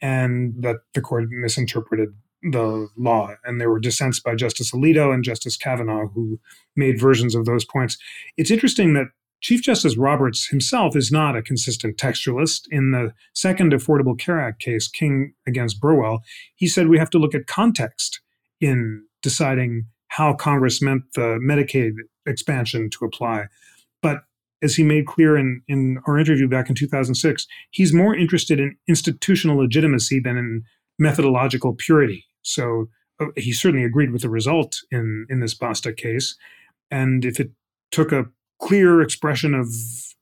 and 0.00 0.54
that 0.58 0.76
the 0.92 1.00
court 1.00 1.28
misinterpreted 1.30 2.10
the 2.42 2.88
law. 2.96 3.34
And 3.44 3.60
there 3.60 3.70
were 3.70 3.80
dissents 3.80 4.20
by 4.20 4.34
Justice 4.34 4.70
Alito 4.70 5.12
and 5.12 5.24
Justice 5.24 5.56
Kavanaugh 5.56 6.08
who 6.08 6.38
made 6.76 7.00
versions 7.00 7.34
of 7.34 7.46
those 7.46 7.64
points. 7.64 7.96
It's 8.36 8.50
interesting 8.50 8.94
that 8.94 9.06
Chief 9.44 9.60
Justice 9.60 9.98
Roberts 9.98 10.48
himself 10.48 10.96
is 10.96 11.12
not 11.12 11.36
a 11.36 11.42
consistent 11.42 11.98
textualist. 11.98 12.62
In 12.70 12.92
the 12.92 13.12
second 13.34 13.74
Affordable 13.74 14.18
Care 14.18 14.40
Act 14.40 14.58
case, 14.58 14.88
King 14.88 15.34
against 15.46 15.82
Burwell, 15.82 16.22
he 16.54 16.66
said 16.66 16.88
we 16.88 16.98
have 16.98 17.10
to 17.10 17.18
look 17.18 17.34
at 17.34 17.46
context 17.46 18.22
in 18.58 19.04
deciding 19.20 19.84
how 20.08 20.32
Congress 20.32 20.80
meant 20.80 21.02
the 21.14 21.38
Medicaid 21.42 21.92
expansion 22.24 22.88
to 22.88 23.04
apply. 23.04 23.48
But 24.00 24.20
as 24.62 24.76
he 24.76 24.82
made 24.82 25.06
clear 25.06 25.36
in, 25.36 25.60
in 25.68 25.98
our 26.06 26.16
interview 26.16 26.48
back 26.48 26.70
in 26.70 26.74
2006, 26.74 27.46
he's 27.70 27.92
more 27.92 28.16
interested 28.16 28.58
in 28.58 28.78
institutional 28.88 29.58
legitimacy 29.58 30.20
than 30.20 30.38
in 30.38 30.62
methodological 30.98 31.74
purity. 31.74 32.24
So 32.40 32.86
uh, 33.20 33.26
he 33.36 33.52
certainly 33.52 33.84
agreed 33.84 34.10
with 34.10 34.22
the 34.22 34.30
result 34.30 34.76
in, 34.90 35.26
in 35.28 35.40
this 35.40 35.52
Bostock 35.52 35.96
case. 35.96 36.34
And 36.90 37.26
if 37.26 37.38
it 37.38 37.50
took 37.90 38.10
a 38.10 38.24
clear 38.60 39.00
expression 39.00 39.54
of 39.54 39.68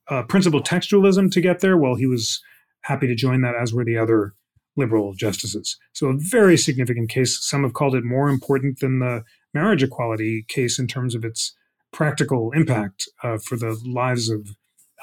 uh, 0.08 0.22
textualism 0.24 1.30
to 1.30 1.40
get 1.40 1.60
there. 1.60 1.76
Well, 1.76 1.94
he 1.94 2.06
was 2.06 2.40
happy 2.82 3.06
to 3.06 3.14
join 3.14 3.42
that, 3.42 3.54
as 3.54 3.72
were 3.72 3.84
the 3.84 3.96
other 3.96 4.34
liberal 4.76 5.14
justices. 5.14 5.78
So, 5.92 6.08
a 6.08 6.16
very 6.16 6.56
significant 6.56 7.10
case. 7.10 7.38
Some 7.40 7.62
have 7.62 7.74
called 7.74 7.94
it 7.94 8.04
more 8.04 8.28
important 8.28 8.80
than 8.80 8.98
the 8.98 9.24
marriage 9.54 9.82
equality 9.82 10.44
case 10.48 10.78
in 10.78 10.86
terms 10.86 11.14
of 11.14 11.24
its 11.24 11.54
practical 11.92 12.52
impact 12.52 13.08
uh, 13.22 13.38
for 13.38 13.56
the 13.56 13.78
lives 13.86 14.30
of 14.30 14.48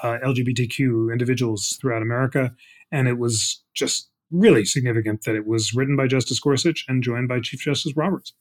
uh, 0.02 0.18
LGBTQ 0.24 1.12
individuals 1.12 1.76
throughout 1.80 2.02
America. 2.02 2.52
And 2.90 3.06
it 3.06 3.18
was 3.18 3.62
just 3.74 4.08
really 4.30 4.64
significant 4.64 5.24
that 5.24 5.34
it 5.34 5.46
was 5.46 5.74
written 5.74 5.96
by 5.96 6.06
Justice 6.06 6.40
Gorsuch 6.40 6.84
and 6.88 7.02
joined 7.02 7.28
by 7.28 7.40
Chief 7.40 7.60
Justice 7.60 7.96
Roberts. 7.96 8.32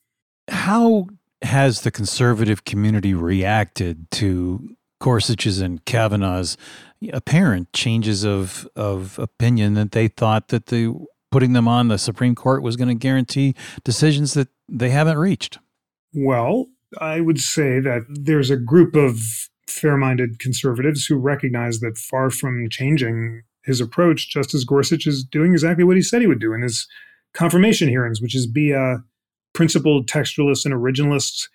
How 0.47 1.07
has 1.41 1.81
the 1.81 1.91
conservative 1.91 2.65
community 2.65 3.13
reacted 3.13 4.09
to 4.11 4.75
Gorsuch's 4.99 5.59
and 5.59 5.83
Kavanaugh's 5.85 6.57
apparent 7.13 7.71
changes 7.73 8.25
of 8.25 8.67
of 8.75 9.17
opinion 9.19 9.73
that 9.75 9.91
they 9.91 10.07
thought 10.07 10.49
that 10.49 10.67
the 10.67 10.93
putting 11.31 11.53
them 11.53 11.67
on 11.67 11.87
the 11.87 11.97
Supreme 11.97 12.35
Court 12.35 12.63
was 12.63 12.75
going 12.75 12.87
to 12.87 12.95
guarantee 12.95 13.55
decisions 13.83 14.33
that 14.33 14.49
they 14.67 14.89
haven't 14.89 15.17
reached. 15.17 15.59
Well, 16.13 16.67
I 16.99 17.19
would 17.21 17.39
say 17.39 17.79
that 17.79 18.01
there's 18.09 18.49
a 18.49 18.57
group 18.57 18.95
of 18.95 19.21
fair-minded 19.67 20.39
conservatives 20.39 21.05
who 21.05 21.15
recognize 21.15 21.79
that 21.79 21.97
far 21.97 22.31
from 22.31 22.67
changing 22.69 23.43
his 23.63 23.79
approach, 23.79 24.29
Justice 24.29 24.63
Gorsuch 24.63 25.05
is 25.05 25.23
doing 25.23 25.51
exactly 25.51 25.83
what 25.83 25.95
he 25.95 26.01
said 26.01 26.21
he 26.21 26.27
would 26.27 26.39
do 26.39 26.53
in 26.53 26.61
his 26.61 26.87
confirmation 27.33 27.87
hearings, 27.87 28.21
which 28.21 28.35
is 28.35 28.47
be 28.47 28.71
a 28.71 29.03
principled 29.53 30.07
textualist 30.07 30.65
and 30.65 30.73
originalist 30.73 31.47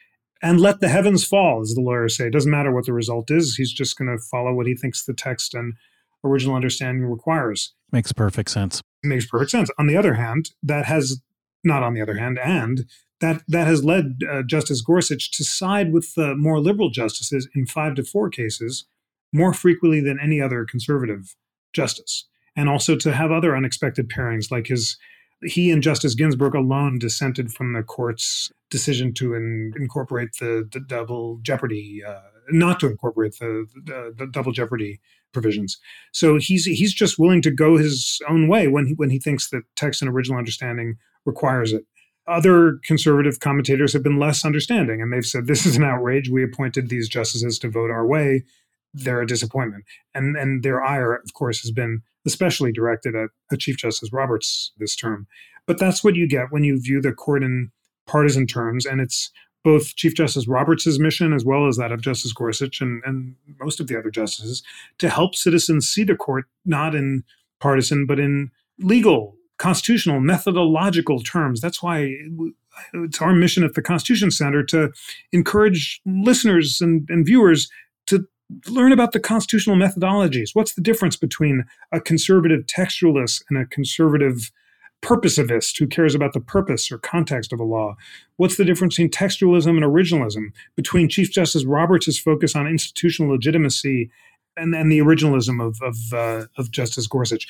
and 0.44 0.60
let 0.60 0.80
the 0.80 0.90
heavens 0.90 1.24
fall, 1.24 1.62
as 1.62 1.74
the 1.74 1.80
lawyers 1.80 2.18
say. 2.18 2.26
It 2.26 2.32
doesn't 2.34 2.50
matter 2.50 2.70
what 2.70 2.84
the 2.84 2.92
result 2.92 3.30
is. 3.30 3.56
He's 3.56 3.72
just 3.72 3.96
going 3.96 4.14
to 4.14 4.22
follow 4.22 4.52
what 4.52 4.66
he 4.66 4.76
thinks 4.76 5.02
the 5.02 5.14
text 5.14 5.54
and 5.54 5.72
original 6.22 6.54
understanding 6.54 7.06
requires. 7.06 7.72
Makes 7.90 8.12
perfect 8.12 8.50
sense. 8.50 8.82
It 9.02 9.06
makes 9.06 9.26
perfect 9.26 9.50
sense. 9.50 9.70
On 9.78 9.86
the 9.86 9.96
other 9.96 10.14
hand, 10.14 10.50
that 10.62 10.84
has 10.84 11.22
not 11.64 11.82
on 11.82 11.94
the 11.94 12.02
other 12.02 12.18
hand, 12.18 12.38
and 12.38 12.84
that 13.22 13.42
that 13.48 13.66
has 13.66 13.82
led 13.84 14.18
uh, 14.30 14.42
Justice 14.42 14.82
Gorsuch 14.82 15.30
to 15.32 15.44
side 15.44 15.94
with 15.94 16.14
the 16.14 16.34
more 16.34 16.60
liberal 16.60 16.90
justices 16.90 17.48
in 17.54 17.64
five 17.64 17.94
to 17.94 18.04
four 18.04 18.28
cases 18.28 18.84
more 19.32 19.54
frequently 19.54 20.00
than 20.00 20.20
any 20.22 20.42
other 20.42 20.66
conservative 20.68 21.34
justice, 21.72 22.26
and 22.54 22.68
also 22.68 22.96
to 22.96 23.14
have 23.14 23.32
other 23.32 23.56
unexpected 23.56 24.10
pairings 24.10 24.50
like 24.50 24.66
his 24.66 24.98
he 25.42 25.70
and 25.70 25.82
Justice 25.82 26.14
Ginsburg 26.14 26.54
alone 26.54 26.98
dissented 26.98 27.52
from 27.52 27.72
the 27.72 27.82
court's 27.82 28.50
decision 28.74 29.14
to 29.14 29.34
in, 29.34 29.72
incorporate 29.76 30.30
the, 30.40 30.68
the, 30.72 30.80
double 30.80 31.38
jeopardy, 31.42 32.02
uh, 32.04 32.18
not 32.50 32.80
to 32.80 32.88
incorporate 32.88 33.36
the, 33.38 33.66
the, 33.84 34.12
the, 34.18 34.26
double 34.26 34.50
jeopardy 34.50 35.00
provisions. 35.32 35.78
So 36.12 36.38
he's 36.40 36.64
he's 36.64 36.92
just 36.92 37.16
willing 37.16 37.40
to 37.42 37.52
go 37.52 37.76
his 37.76 38.18
own 38.28 38.48
way 38.48 38.66
when 38.66 38.86
he 38.86 38.94
when 38.94 39.10
he 39.10 39.20
thinks 39.20 39.50
that 39.50 39.62
text 39.76 40.02
and 40.02 40.10
original 40.10 40.38
understanding 40.38 40.96
requires 41.24 41.72
it. 41.72 41.84
Other 42.26 42.80
conservative 42.84 43.38
commentators 43.38 43.92
have 43.92 44.02
been 44.02 44.18
less 44.18 44.44
understanding, 44.44 45.00
and 45.00 45.12
they've 45.12 45.24
said 45.24 45.46
this 45.46 45.64
is 45.64 45.76
an 45.76 45.84
outrage. 45.84 46.28
We 46.28 46.42
appointed 46.42 46.88
these 46.88 47.08
justices 47.08 47.60
to 47.60 47.70
vote 47.70 47.92
our 47.92 48.04
way. 48.04 48.42
They're 48.92 49.22
a 49.22 49.26
disappointment, 49.26 49.84
and 50.16 50.36
and 50.36 50.64
their 50.64 50.82
ire, 50.82 51.14
of 51.14 51.32
course, 51.32 51.60
has 51.60 51.70
been 51.70 52.02
especially 52.26 52.72
directed 52.72 53.14
at, 53.14 53.28
at 53.52 53.60
Chief 53.60 53.76
Justice 53.76 54.10
Roberts 54.12 54.72
this 54.78 54.96
term. 54.96 55.28
But 55.64 55.78
that's 55.78 56.02
what 56.02 56.16
you 56.16 56.26
get 56.26 56.46
when 56.50 56.64
you 56.64 56.80
view 56.80 57.00
the 57.00 57.12
court 57.12 57.44
in 57.44 57.70
partisan 58.06 58.46
terms. 58.46 58.86
And 58.86 59.00
it's 59.00 59.30
both 59.62 59.96
Chief 59.96 60.14
Justice 60.14 60.46
Roberts' 60.46 60.98
mission 60.98 61.32
as 61.32 61.44
well 61.44 61.66
as 61.66 61.76
that 61.78 61.90
of 61.90 62.02
Justice 62.02 62.32
Gorsuch 62.32 62.80
and, 62.80 63.02
and 63.04 63.34
most 63.58 63.80
of 63.80 63.86
the 63.86 63.98
other 63.98 64.10
justices 64.10 64.62
to 64.98 65.08
help 65.08 65.34
citizens 65.34 65.88
see 65.88 66.04
the 66.04 66.14
court 66.14 66.44
not 66.66 66.94
in 66.94 67.24
partisan, 67.60 68.04
but 68.04 68.20
in 68.20 68.50
legal, 68.78 69.36
constitutional, 69.56 70.20
methodological 70.20 71.20
terms. 71.20 71.60
That's 71.60 71.82
why 71.82 72.14
it's 72.92 73.22
our 73.22 73.32
mission 73.32 73.64
at 73.64 73.74
the 73.74 73.82
Constitution 73.82 74.30
Center 74.30 74.62
to 74.64 74.92
encourage 75.32 76.02
listeners 76.04 76.80
and, 76.80 77.08
and 77.08 77.24
viewers 77.24 77.70
to 78.06 78.26
learn 78.68 78.92
about 78.92 79.12
the 79.12 79.20
constitutional 79.20 79.76
methodologies. 79.76 80.50
What's 80.52 80.74
the 80.74 80.82
difference 80.82 81.16
between 81.16 81.64
a 81.90 82.00
conservative 82.00 82.66
textualist 82.66 83.42
and 83.48 83.58
a 83.58 83.64
conservative 83.64 84.50
purposivist 85.02 85.78
who 85.78 85.86
cares 85.86 86.14
about 86.14 86.32
the 86.32 86.40
purpose 86.40 86.90
or 86.90 86.98
context 86.98 87.52
of 87.52 87.60
a 87.60 87.64
law? 87.64 87.96
What's 88.36 88.56
the 88.56 88.64
difference 88.64 88.94
between 88.94 89.10
textualism 89.10 89.70
and 89.70 89.84
originalism? 89.84 90.52
Between 90.76 91.08
Chief 91.08 91.30
Justice 91.30 91.64
Roberts' 91.64 92.18
focus 92.18 92.56
on 92.56 92.66
institutional 92.66 93.32
legitimacy 93.32 94.10
and, 94.56 94.74
and 94.74 94.90
the 94.90 95.00
originalism 95.00 95.64
of 95.64 95.78
of, 95.82 95.96
uh, 96.12 96.46
of 96.56 96.70
Justice 96.70 97.06
Gorsuch? 97.06 97.46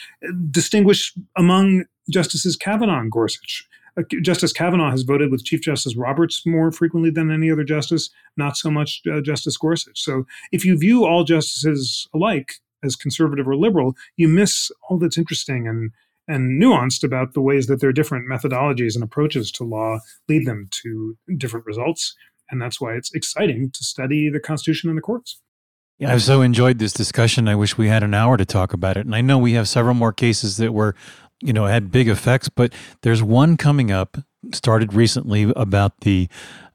Distinguish 0.50 1.12
among 1.36 1.84
Justices 2.10 2.56
Kavanaugh 2.56 3.00
and 3.00 3.12
Gorsuch. 3.12 3.66
Uh, 3.96 4.02
Justice 4.22 4.52
Kavanaugh 4.52 4.90
has 4.90 5.02
voted 5.02 5.30
with 5.30 5.44
Chief 5.44 5.60
Justice 5.60 5.96
Roberts 5.96 6.44
more 6.44 6.72
frequently 6.72 7.10
than 7.10 7.30
any 7.30 7.50
other 7.50 7.64
justice, 7.64 8.10
not 8.36 8.56
so 8.56 8.70
much 8.70 9.02
uh, 9.10 9.20
Justice 9.20 9.56
Gorsuch. 9.56 10.00
So 10.00 10.26
if 10.52 10.64
you 10.64 10.76
view 10.76 11.04
all 11.04 11.24
justices 11.24 12.08
alike 12.12 12.54
as 12.82 12.96
conservative 12.96 13.46
or 13.48 13.56
liberal, 13.56 13.94
you 14.16 14.28
miss 14.28 14.70
all 14.88 14.98
that's 14.98 15.18
interesting 15.18 15.68
and 15.68 15.92
and 16.26 16.60
nuanced 16.60 17.04
about 17.04 17.34
the 17.34 17.40
ways 17.40 17.66
that 17.66 17.80
their 17.80 17.92
different 17.92 18.28
methodologies 18.28 18.94
and 18.94 19.04
approaches 19.04 19.50
to 19.52 19.64
law 19.64 19.98
lead 20.28 20.46
them 20.46 20.68
to 20.82 21.16
different 21.36 21.66
results. 21.66 22.14
And 22.50 22.60
that's 22.60 22.80
why 22.80 22.94
it's 22.94 23.12
exciting 23.14 23.70
to 23.72 23.84
study 23.84 24.30
the 24.30 24.40
Constitution 24.40 24.88
and 24.88 24.96
the 24.96 25.02
courts. 25.02 25.40
Yeah, 25.98 26.12
I've 26.12 26.22
so 26.22 26.42
enjoyed 26.42 26.78
this 26.78 26.92
discussion. 26.92 27.46
I 27.46 27.54
wish 27.54 27.78
we 27.78 27.88
had 27.88 28.02
an 28.02 28.14
hour 28.14 28.36
to 28.36 28.44
talk 28.44 28.72
about 28.72 28.96
it. 28.96 29.06
And 29.06 29.14
I 29.14 29.20
know 29.20 29.38
we 29.38 29.52
have 29.52 29.68
several 29.68 29.94
more 29.94 30.12
cases 30.12 30.56
that 30.56 30.72
were, 30.72 30.96
you 31.40 31.52
know, 31.52 31.66
had 31.66 31.92
big 31.92 32.08
effects, 32.08 32.48
but 32.48 32.72
there's 33.02 33.22
one 33.22 33.56
coming 33.56 33.92
up, 33.92 34.18
started 34.52 34.92
recently 34.92 35.52
about 35.54 36.00
the 36.00 36.28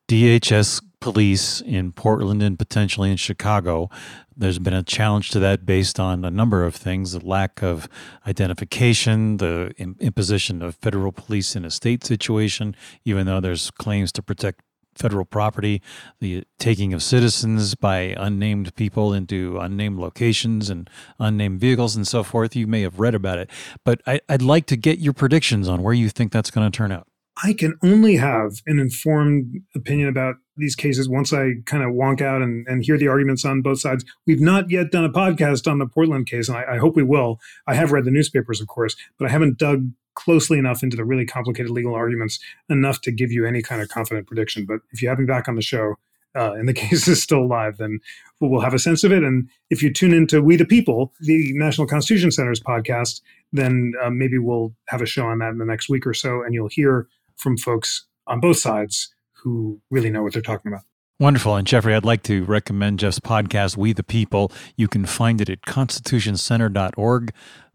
DHS 0.08 0.82
police 1.00 1.62
in 1.62 1.92
Portland 1.92 2.42
and 2.44 2.58
potentially 2.58 3.12
in 3.12 3.18
Chicago. 3.18 3.90
There's 4.36 4.60
been 4.60 4.74
a 4.74 4.84
challenge 4.84 5.30
to 5.32 5.40
that 5.40 5.66
based 5.66 6.00
on 6.00 6.24
a 6.24 6.32
number 6.32 6.66
of 6.66 6.76
things 6.76 7.12
the 7.12 7.26
lack 7.26 7.62
of 7.62 7.88
identification, 8.28 9.38
the 9.38 9.74
imposition 10.00 10.62
of 10.62 10.76
federal 10.76 11.12
police 11.12 11.56
in 11.56 11.66
a 11.66 11.72
state 11.72 12.04
situation, 12.04 12.76
even 13.06 13.26
though 13.26 13.40
there's 13.40 13.72
claims 13.72 14.12
to 14.14 14.22
protect 14.22 14.62
federal 14.96 15.26
property, 15.26 15.82
the 16.20 16.44
taking 16.58 16.94
of 16.94 17.02
citizens 17.02 17.74
by 17.76 18.14
unnamed 18.18 18.76
people 18.76 19.14
into 19.14 19.58
unnamed 19.60 19.98
locations 19.98 20.70
and 20.70 20.90
unnamed 21.20 21.60
vehicles 21.60 21.96
and 21.96 22.08
so 22.08 22.22
forth. 22.22 22.56
You 22.56 22.68
may 22.68 22.82
have 22.82 23.00
read 23.00 23.16
about 23.16 23.38
it, 23.38 23.50
but 23.86 24.02
I, 24.06 24.20
would 24.30 24.42
like 24.42 24.66
to 24.68 24.78
get 24.78 25.00
your 25.00 25.14
predictions 25.14 25.68
on 25.68 25.82
where 25.82 25.94
you 25.94 26.10
think 26.10 26.32
that's 26.32 26.52
going 26.52 26.70
to 26.70 26.76
turn 26.76 26.92
out. 26.92 27.08
I 27.44 27.54
can 27.54 27.78
only 27.84 28.18
have 28.18 28.62
an 28.66 28.80
informed 28.80 29.62
opinion 29.76 30.10
about 30.10 30.36
these 30.58 30.76
cases 30.76 31.08
once 31.08 31.32
I 31.32 31.54
kind 31.66 31.84
of 31.84 31.92
wonk 31.92 32.22
out 32.22 32.42
and, 32.42 32.68
and 32.68 32.84
hear 32.84 32.98
the 32.98 33.08
arguments 33.08 33.46
on 33.46 33.62
both 33.62 33.80
sides. 33.80 34.04
We've 34.28 34.42
not 34.42 34.70
yet 34.70 34.92
done 34.92 35.06
a 35.06 35.10
podcast 35.10 35.70
on 35.70 35.80
the 35.80 35.88
Portland 35.88 36.28
case, 36.28 36.50
and 36.50 36.58
I, 36.58 36.74
I 36.74 36.78
hope 36.78 36.96
we 36.96 37.04
will. 37.04 37.40
I 37.66 37.76
have 37.76 37.92
read 37.92 38.06
the 38.06 38.12
newspapers, 38.12 38.60
of 38.60 38.68
course, 38.68 38.96
but 39.18 39.28
I 39.28 39.32
haven't 39.32 39.58
dug 39.58 39.90
closely 40.16 40.60
enough 40.60 40.84
into 40.84 40.98
the 40.98 41.06
really 41.06 41.26
complicated 41.26 41.72
legal 41.72 41.96
arguments 41.96 42.40
enough 42.70 43.00
to 43.02 43.12
give 43.12 43.32
you 43.32 43.46
any 43.46 43.62
kind 43.62 43.82
of 43.82 43.88
confident 43.88 44.28
prediction. 44.28 44.66
But 44.66 44.82
if 44.92 45.02
you 45.02 45.08
have 45.08 45.20
me 45.20 45.26
back 45.26 45.48
on 45.48 45.56
the 45.56 45.62
show 45.62 45.96
uh, 46.36 46.54
and 46.54 46.68
the 46.68 46.74
case 46.84 47.08
is 47.08 47.24
still 47.24 47.48
live, 47.48 47.78
then 47.78 48.00
we'll 48.42 48.62
have 48.62 48.74
a 48.74 48.80
sense 48.80 49.06
of 49.06 49.14
it. 49.14 49.24
And 49.24 49.48
if 49.70 49.82
you 49.82 49.94
tune 49.94 50.14
into 50.14 50.42
We 50.42 50.58
the 50.58 50.66
People, 50.66 51.14
the 51.22 51.54
National 51.54 51.88
Constitution 51.88 52.32
Center's 52.32 52.60
podcast, 52.60 53.22
then 53.54 53.94
uh, 54.04 54.10
maybe 54.10 54.38
we'll 54.38 54.74
have 54.90 55.02
a 55.02 55.06
show 55.06 55.26
on 55.26 55.40
that 55.40 55.52
in 55.52 55.58
the 55.58 55.66
next 55.66 55.90
week 55.90 56.06
or 56.06 56.14
so, 56.14 56.44
and 56.44 56.54
you'll 56.54 56.68
hear 56.68 57.08
from 57.40 57.58
folks 57.58 58.06
on 58.28 58.40
both 58.40 58.58
sides 58.58 59.14
who 59.44 59.82
really 59.90 60.10
know 60.10 60.22
what 60.24 60.34
they're 60.34 60.42
talking 60.42 60.72
about. 60.72 60.84
Wonderful. 61.20 61.56
And 61.56 61.68
Jeffrey, 61.68 61.94
I'd 61.96 62.06
like 62.06 62.24
to 62.24 62.46
recommend 62.46 63.00
Jeff's 63.00 63.20
podcast, 63.20 63.76
We 63.76 63.92
the 63.92 64.04
People. 64.04 64.52
You 64.78 64.88
can 64.88 65.06
find 65.06 65.42
it 65.42 65.50
at 65.50 65.64
constitutioncenter.org 65.64 67.34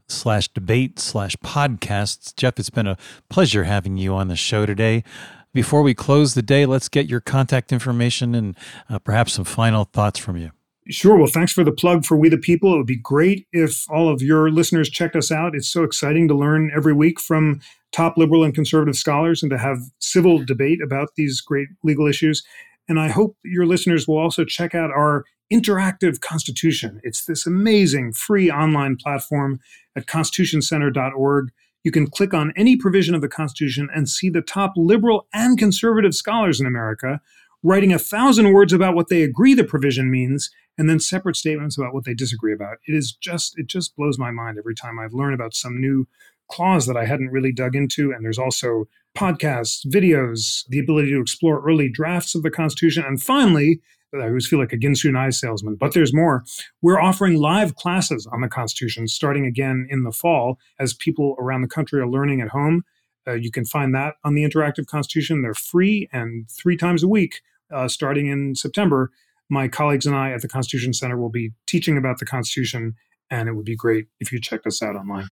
slash 0.09 0.49
debate 0.49 0.99
slash 0.99 1.37
podcasts. 1.37 2.35
Jeff, 2.37 2.59
it's 2.59 2.71
been 2.71 2.87
a 2.87 2.97
pleasure 3.29 3.65
having 3.65 3.99
you 3.99 4.15
on 4.15 4.29
the 4.29 4.37
show 4.37 4.65
today. 4.65 5.05
Before 5.53 5.83
we 5.83 5.95
close 5.95 6.35
the 6.35 6.43
day, 6.43 6.67
let's 6.67 6.89
get 6.89 7.09
your 7.09 7.21
contact 7.21 7.71
information 7.71 8.35
and 8.35 8.57
uh, 8.89 8.99
perhaps 8.99 9.35
some 9.35 9.45
final 9.45 9.85
thoughts 9.85 10.19
from 10.19 10.37
you. 10.37 10.51
Sure. 10.91 11.17
Well, 11.17 11.27
thanks 11.27 11.53
for 11.53 11.65
the 11.65 11.73
plug 11.73 12.05
for 12.05 12.17
We 12.17 12.29
the 12.29 12.37
People. 12.37 12.75
It 12.75 12.77
would 12.77 12.87
be 12.87 12.97
great 12.97 13.47
if 13.53 13.91
all 13.91 14.11
of 14.11 14.21
your 14.21 14.51
listeners 14.51 14.91
checked 14.91 15.17
us 15.17 15.33
out. 15.33 15.55
It's 15.55 15.69
so 15.69 15.83
exciting 15.83 16.29
to 16.29 16.35
learn 16.35 16.71
every 16.77 16.93
week 16.93 17.19
from 17.19 17.61
top 17.91 18.19
liberal 18.19 18.45
and 18.45 18.55
conservative 18.55 18.97
scholars 18.97 19.43
and 19.43 19.51
to 19.51 19.57
have 19.57 19.79
civil 19.99 20.45
debate 20.45 20.81
about 20.83 21.15
these 21.17 21.41
great 21.41 21.69
legal 21.83 22.07
issues. 22.07 22.43
And 22.87 23.01
I 23.01 23.09
hope 23.09 23.37
your 23.45 23.65
listeners 23.65 24.07
will 24.07 24.19
also 24.19 24.45
check 24.45 24.75
out 24.75 24.91
our 24.91 25.25
interactive 25.51 26.21
constitution. 26.21 27.01
It's 27.03 27.25
this 27.25 27.47
amazing 27.47 28.13
free 28.13 28.51
online 28.51 28.97
platform 28.97 29.61
at 29.97 30.05
constitutioncenter.org. 30.07 31.51
You 31.83 31.93
can 31.93 32.09
click 32.09 32.35
on 32.35 32.53
any 32.57 32.77
provision 32.77 33.15
of 33.15 33.23
the 33.23 33.29
Constitution 33.29 33.89
and 33.95 34.09
see 34.09 34.29
the 34.29 34.43
top 34.43 34.73
liberal 34.77 35.29
and 35.33 35.57
conservative 35.57 36.15
scholars 36.15 36.61
in 36.61 36.67
America 36.67 37.23
writing 37.63 37.93
a 37.93 37.99
thousand 37.99 38.53
words 38.53 38.73
about 38.73 38.95
what 38.95 39.09
they 39.09 39.23
agree 39.23 39.55
the 39.55 39.65
provision 39.65 40.11
means 40.11 40.51
and 40.77 40.89
then 40.89 41.01
separate 41.01 41.37
statements 41.37 41.79
about 41.79 41.95
what 41.95 42.05
they 42.05 42.15
disagree 42.15 42.53
about. 42.53 42.79
It 42.87 42.95
is 42.95 43.13
just, 43.13 43.59
it 43.59 43.67
just 43.67 43.97
blows 43.97 44.19
my 44.19 44.31
mind 44.31 44.59
every 44.59 44.75
time 44.75 44.99
I 44.99 45.09
learn 45.11 45.35
about 45.35 45.55
some 45.55 45.81
new 45.81 46.07
clause 46.51 46.87
that 46.87 46.97
I 46.97 47.07
hadn't 47.07 47.31
really 47.31 47.53
dug 47.53 47.75
into. 47.75 48.13
And 48.13 48.25
there's 48.25 48.39
also 48.39 48.85
podcasts, 49.17 49.87
videos, 49.87 50.65
the 50.69 50.79
ability 50.79 51.11
to 51.11 51.21
explore 51.21 51.65
early 51.65 51.89
drafts 51.89 52.35
of 52.35 52.43
the 52.43 52.51
Constitution. 52.51 53.05
And 53.07 53.23
finally, 53.23 53.81
I 54.13 54.29
always 54.29 54.47
feel 54.47 54.59
like 54.59 54.73
a 54.73 54.77
Ginsu 54.77 55.11
knife 55.11 55.35
salesman, 55.35 55.77
but 55.77 55.93
there's 55.93 56.15
more. 56.15 56.45
We're 56.83 57.01
offering 57.01 57.41
live 57.41 57.75
classes 57.75 58.29
on 58.31 58.43
the 58.43 58.49
Constitution 58.49 59.09
starting 59.09 59.47
again 59.47 59.89
in 59.91 60.05
the 60.05 60.13
fall 60.13 60.59
as 60.79 60.95
people 60.95 61.37
around 61.39 61.63
the 61.63 61.69
country 61.69 62.01
are 62.01 62.09
learning 62.09 62.41
at 62.41 62.49
home. 62.49 62.83
Uh, 63.27 63.33
you 63.33 63.51
can 63.51 63.65
find 63.65 63.95
that 63.95 64.15
on 64.23 64.35
the 64.35 64.45
Interactive 64.45 64.87
Constitution. 64.87 65.43
They're 65.43 65.55
free 65.55 66.09
and 66.13 66.49
three 66.51 66.77
times 66.77 67.03
a 67.03 67.09
week 67.09 67.41
uh, 67.73 67.89
starting 67.89 68.27
in 68.27 68.55
September. 68.55 69.11
My 69.51 69.69
colleagues 69.69 70.07
and 70.07 70.17
I 70.17 70.33
at 70.33 70.43
the 70.43 70.49
Constitution 70.49 70.93
Center 70.93 71.19
will 71.19 71.31
be 71.31 71.53
teaching 71.67 71.97
about 71.97 72.19
the 72.19 72.27
Constitution, 72.27 72.95
and 73.31 73.49
it 73.49 73.53
would 73.53 73.65
be 73.65 73.77
great 73.77 74.07
if 74.21 74.33
you 74.33 74.41
checked 74.41 74.67
us 74.67 74.83
out 74.83 74.97
online. 74.97 75.29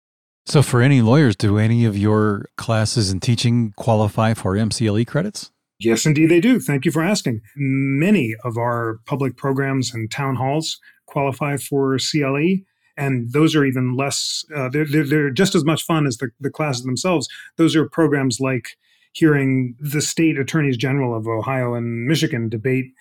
So, 0.45 0.61
for 0.61 0.81
any 0.81 1.01
lawyers, 1.01 1.35
do 1.35 1.57
any 1.57 1.83
of 1.83 1.97
your 1.97 2.45
classes 2.55 3.11
and 3.11 3.21
teaching 3.21 3.73
qualify 3.75 4.33
for 4.33 4.55
MCLE 4.55 5.05
credits? 5.05 5.51
Yes, 5.79 6.05
indeed, 6.05 6.27
they 6.27 6.39
do. 6.39 6.59
Thank 6.59 6.85
you 6.85 6.91
for 6.91 7.03
asking. 7.03 7.41
Many 7.55 8.33
of 8.43 8.57
our 8.57 8.99
public 9.05 9.37
programs 9.37 9.93
and 9.93 10.09
town 10.09 10.35
halls 10.35 10.79
qualify 11.05 11.57
for 11.57 11.97
CLE, 11.99 12.59
and 12.95 13.31
those 13.31 13.55
are 13.55 13.65
even 13.65 13.95
less, 13.95 14.43
uh, 14.55 14.69
they're, 14.69 14.85
they're, 14.85 15.05
they're, 15.05 15.29
just 15.29 15.53
as 15.53 15.63
much 15.63 15.83
fun 15.83 16.07
as 16.07 16.17
the, 16.17 16.29
the 16.39 16.49
classes 16.49 16.83
themselves. 16.83 17.27
Those 17.57 17.75
are 17.75 17.87
programs 17.87 18.39
like 18.39 18.69
hearing 19.13 19.75
the 19.79 20.01
state 20.01 20.37
attorneys 20.37 20.77
general 20.77 21.15
of 21.15 21.27
Ohio 21.27 21.73
and 21.73 22.07
Michigan 22.07 22.49
debate 22.49 22.93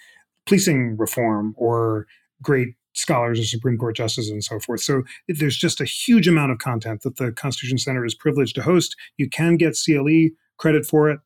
policing 0.46 0.96
reform 0.96 1.54
or 1.56 2.06
great 2.42 2.68
scholars 2.94 3.38
or 3.38 3.44
Supreme 3.44 3.76
Court 3.76 3.94
justices 3.96 4.30
and 4.30 4.42
so 4.42 4.58
forth. 4.58 4.80
So 4.80 5.02
there's 5.28 5.56
just 5.56 5.80
a 5.80 5.84
huge 5.84 6.26
amount 6.26 6.52
of 6.52 6.58
content 6.58 7.02
that 7.02 7.16
the 7.16 7.30
Constitution 7.32 7.78
Center 7.78 8.04
is 8.04 8.14
privileged 8.14 8.54
to 8.56 8.62
host. 8.62 8.96
You 9.18 9.28
can 9.28 9.56
get 9.56 9.76
CLE 9.76 10.30
credit 10.56 10.86
for 10.86 11.10
it. 11.10 11.20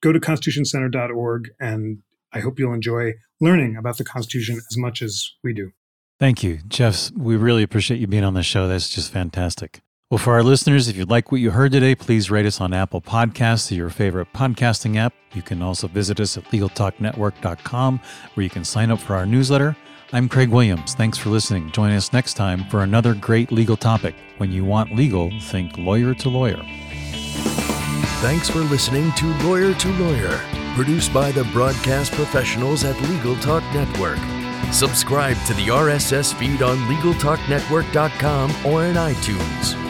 Go 0.00 0.12
to 0.12 0.20
constitutioncenter.org 0.20 1.50
and 1.60 1.98
I 2.32 2.40
hope 2.40 2.58
you'll 2.58 2.72
enjoy 2.72 3.14
learning 3.40 3.76
about 3.76 3.98
the 3.98 4.04
Constitution 4.04 4.56
as 4.70 4.78
much 4.78 5.02
as 5.02 5.30
we 5.42 5.52
do. 5.52 5.72
Thank 6.18 6.42
you, 6.42 6.58
Jeff. 6.68 7.10
We 7.16 7.36
really 7.36 7.62
appreciate 7.62 8.00
you 8.00 8.06
being 8.06 8.24
on 8.24 8.34
the 8.34 8.42
show. 8.42 8.68
That's 8.68 8.88
just 8.88 9.10
fantastic. 9.10 9.80
Well, 10.10 10.18
for 10.18 10.34
our 10.34 10.42
listeners, 10.42 10.88
if 10.88 10.96
you'd 10.96 11.08
like 11.08 11.30
what 11.30 11.40
you 11.40 11.52
heard 11.52 11.70
today, 11.70 11.94
please 11.94 12.32
rate 12.32 12.44
us 12.44 12.60
on 12.60 12.72
Apple 12.72 13.00
Podcasts 13.00 13.70
or 13.70 13.76
your 13.76 13.90
favorite 13.90 14.26
podcasting 14.32 14.96
app. 14.96 15.14
You 15.34 15.42
can 15.42 15.62
also 15.62 15.86
visit 15.86 16.18
us 16.18 16.36
at 16.36 16.42
LegalTalkNetwork.com, 16.46 18.00
where 18.34 18.42
you 18.42 18.50
can 18.50 18.64
sign 18.64 18.90
up 18.90 18.98
for 18.98 19.14
our 19.14 19.24
newsletter. 19.24 19.76
I'm 20.12 20.28
Craig 20.28 20.48
Williams. 20.48 20.94
Thanks 20.94 21.16
for 21.16 21.28
listening. 21.28 21.70
Join 21.70 21.92
us 21.92 22.12
next 22.12 22.34
time 22.34 22.64
for 22.64 22.82
another 22.82 23.14
great 23.14 23.52
legal 23.52 23.76
topic. 23.76 24.16
When 24.38 24.50
you 24.50 24.64
want 24.64 24.96
legal, 24.96 25.30
think 25.42 25.78
lawyer 25.78 26.12
to 26.12 26.28
lawyer. 26.28 26.60
Thanks 28.20 28.50
for 28.50 28.58
listening 28.58 29.12
to 29.12 29.32
Lawyer 29.44 29.74
to 29.74 29.88
Lawyer, 29.92 30.40
produced 30.74 31.14
by 31.14 31.30
the 31.30 31.44
broadcast 31.52 32.10
professionals 32.14 32.82
at 32.82 33.00
Legal 33.02 33.36
Talk 33.36 33.62
Network. 33.72 34.18
Subscribe 34.72 35.36
to 35.46 35.54
the 35.54 35.68
RSS 35.68 36.34
feed 36.34 36.62
on 36.62 36.78
LegalTalkNetwork.com 36.78 38.66
or 38.66 38.86
in 38.86 38.96
iTunes. 38.96 39.89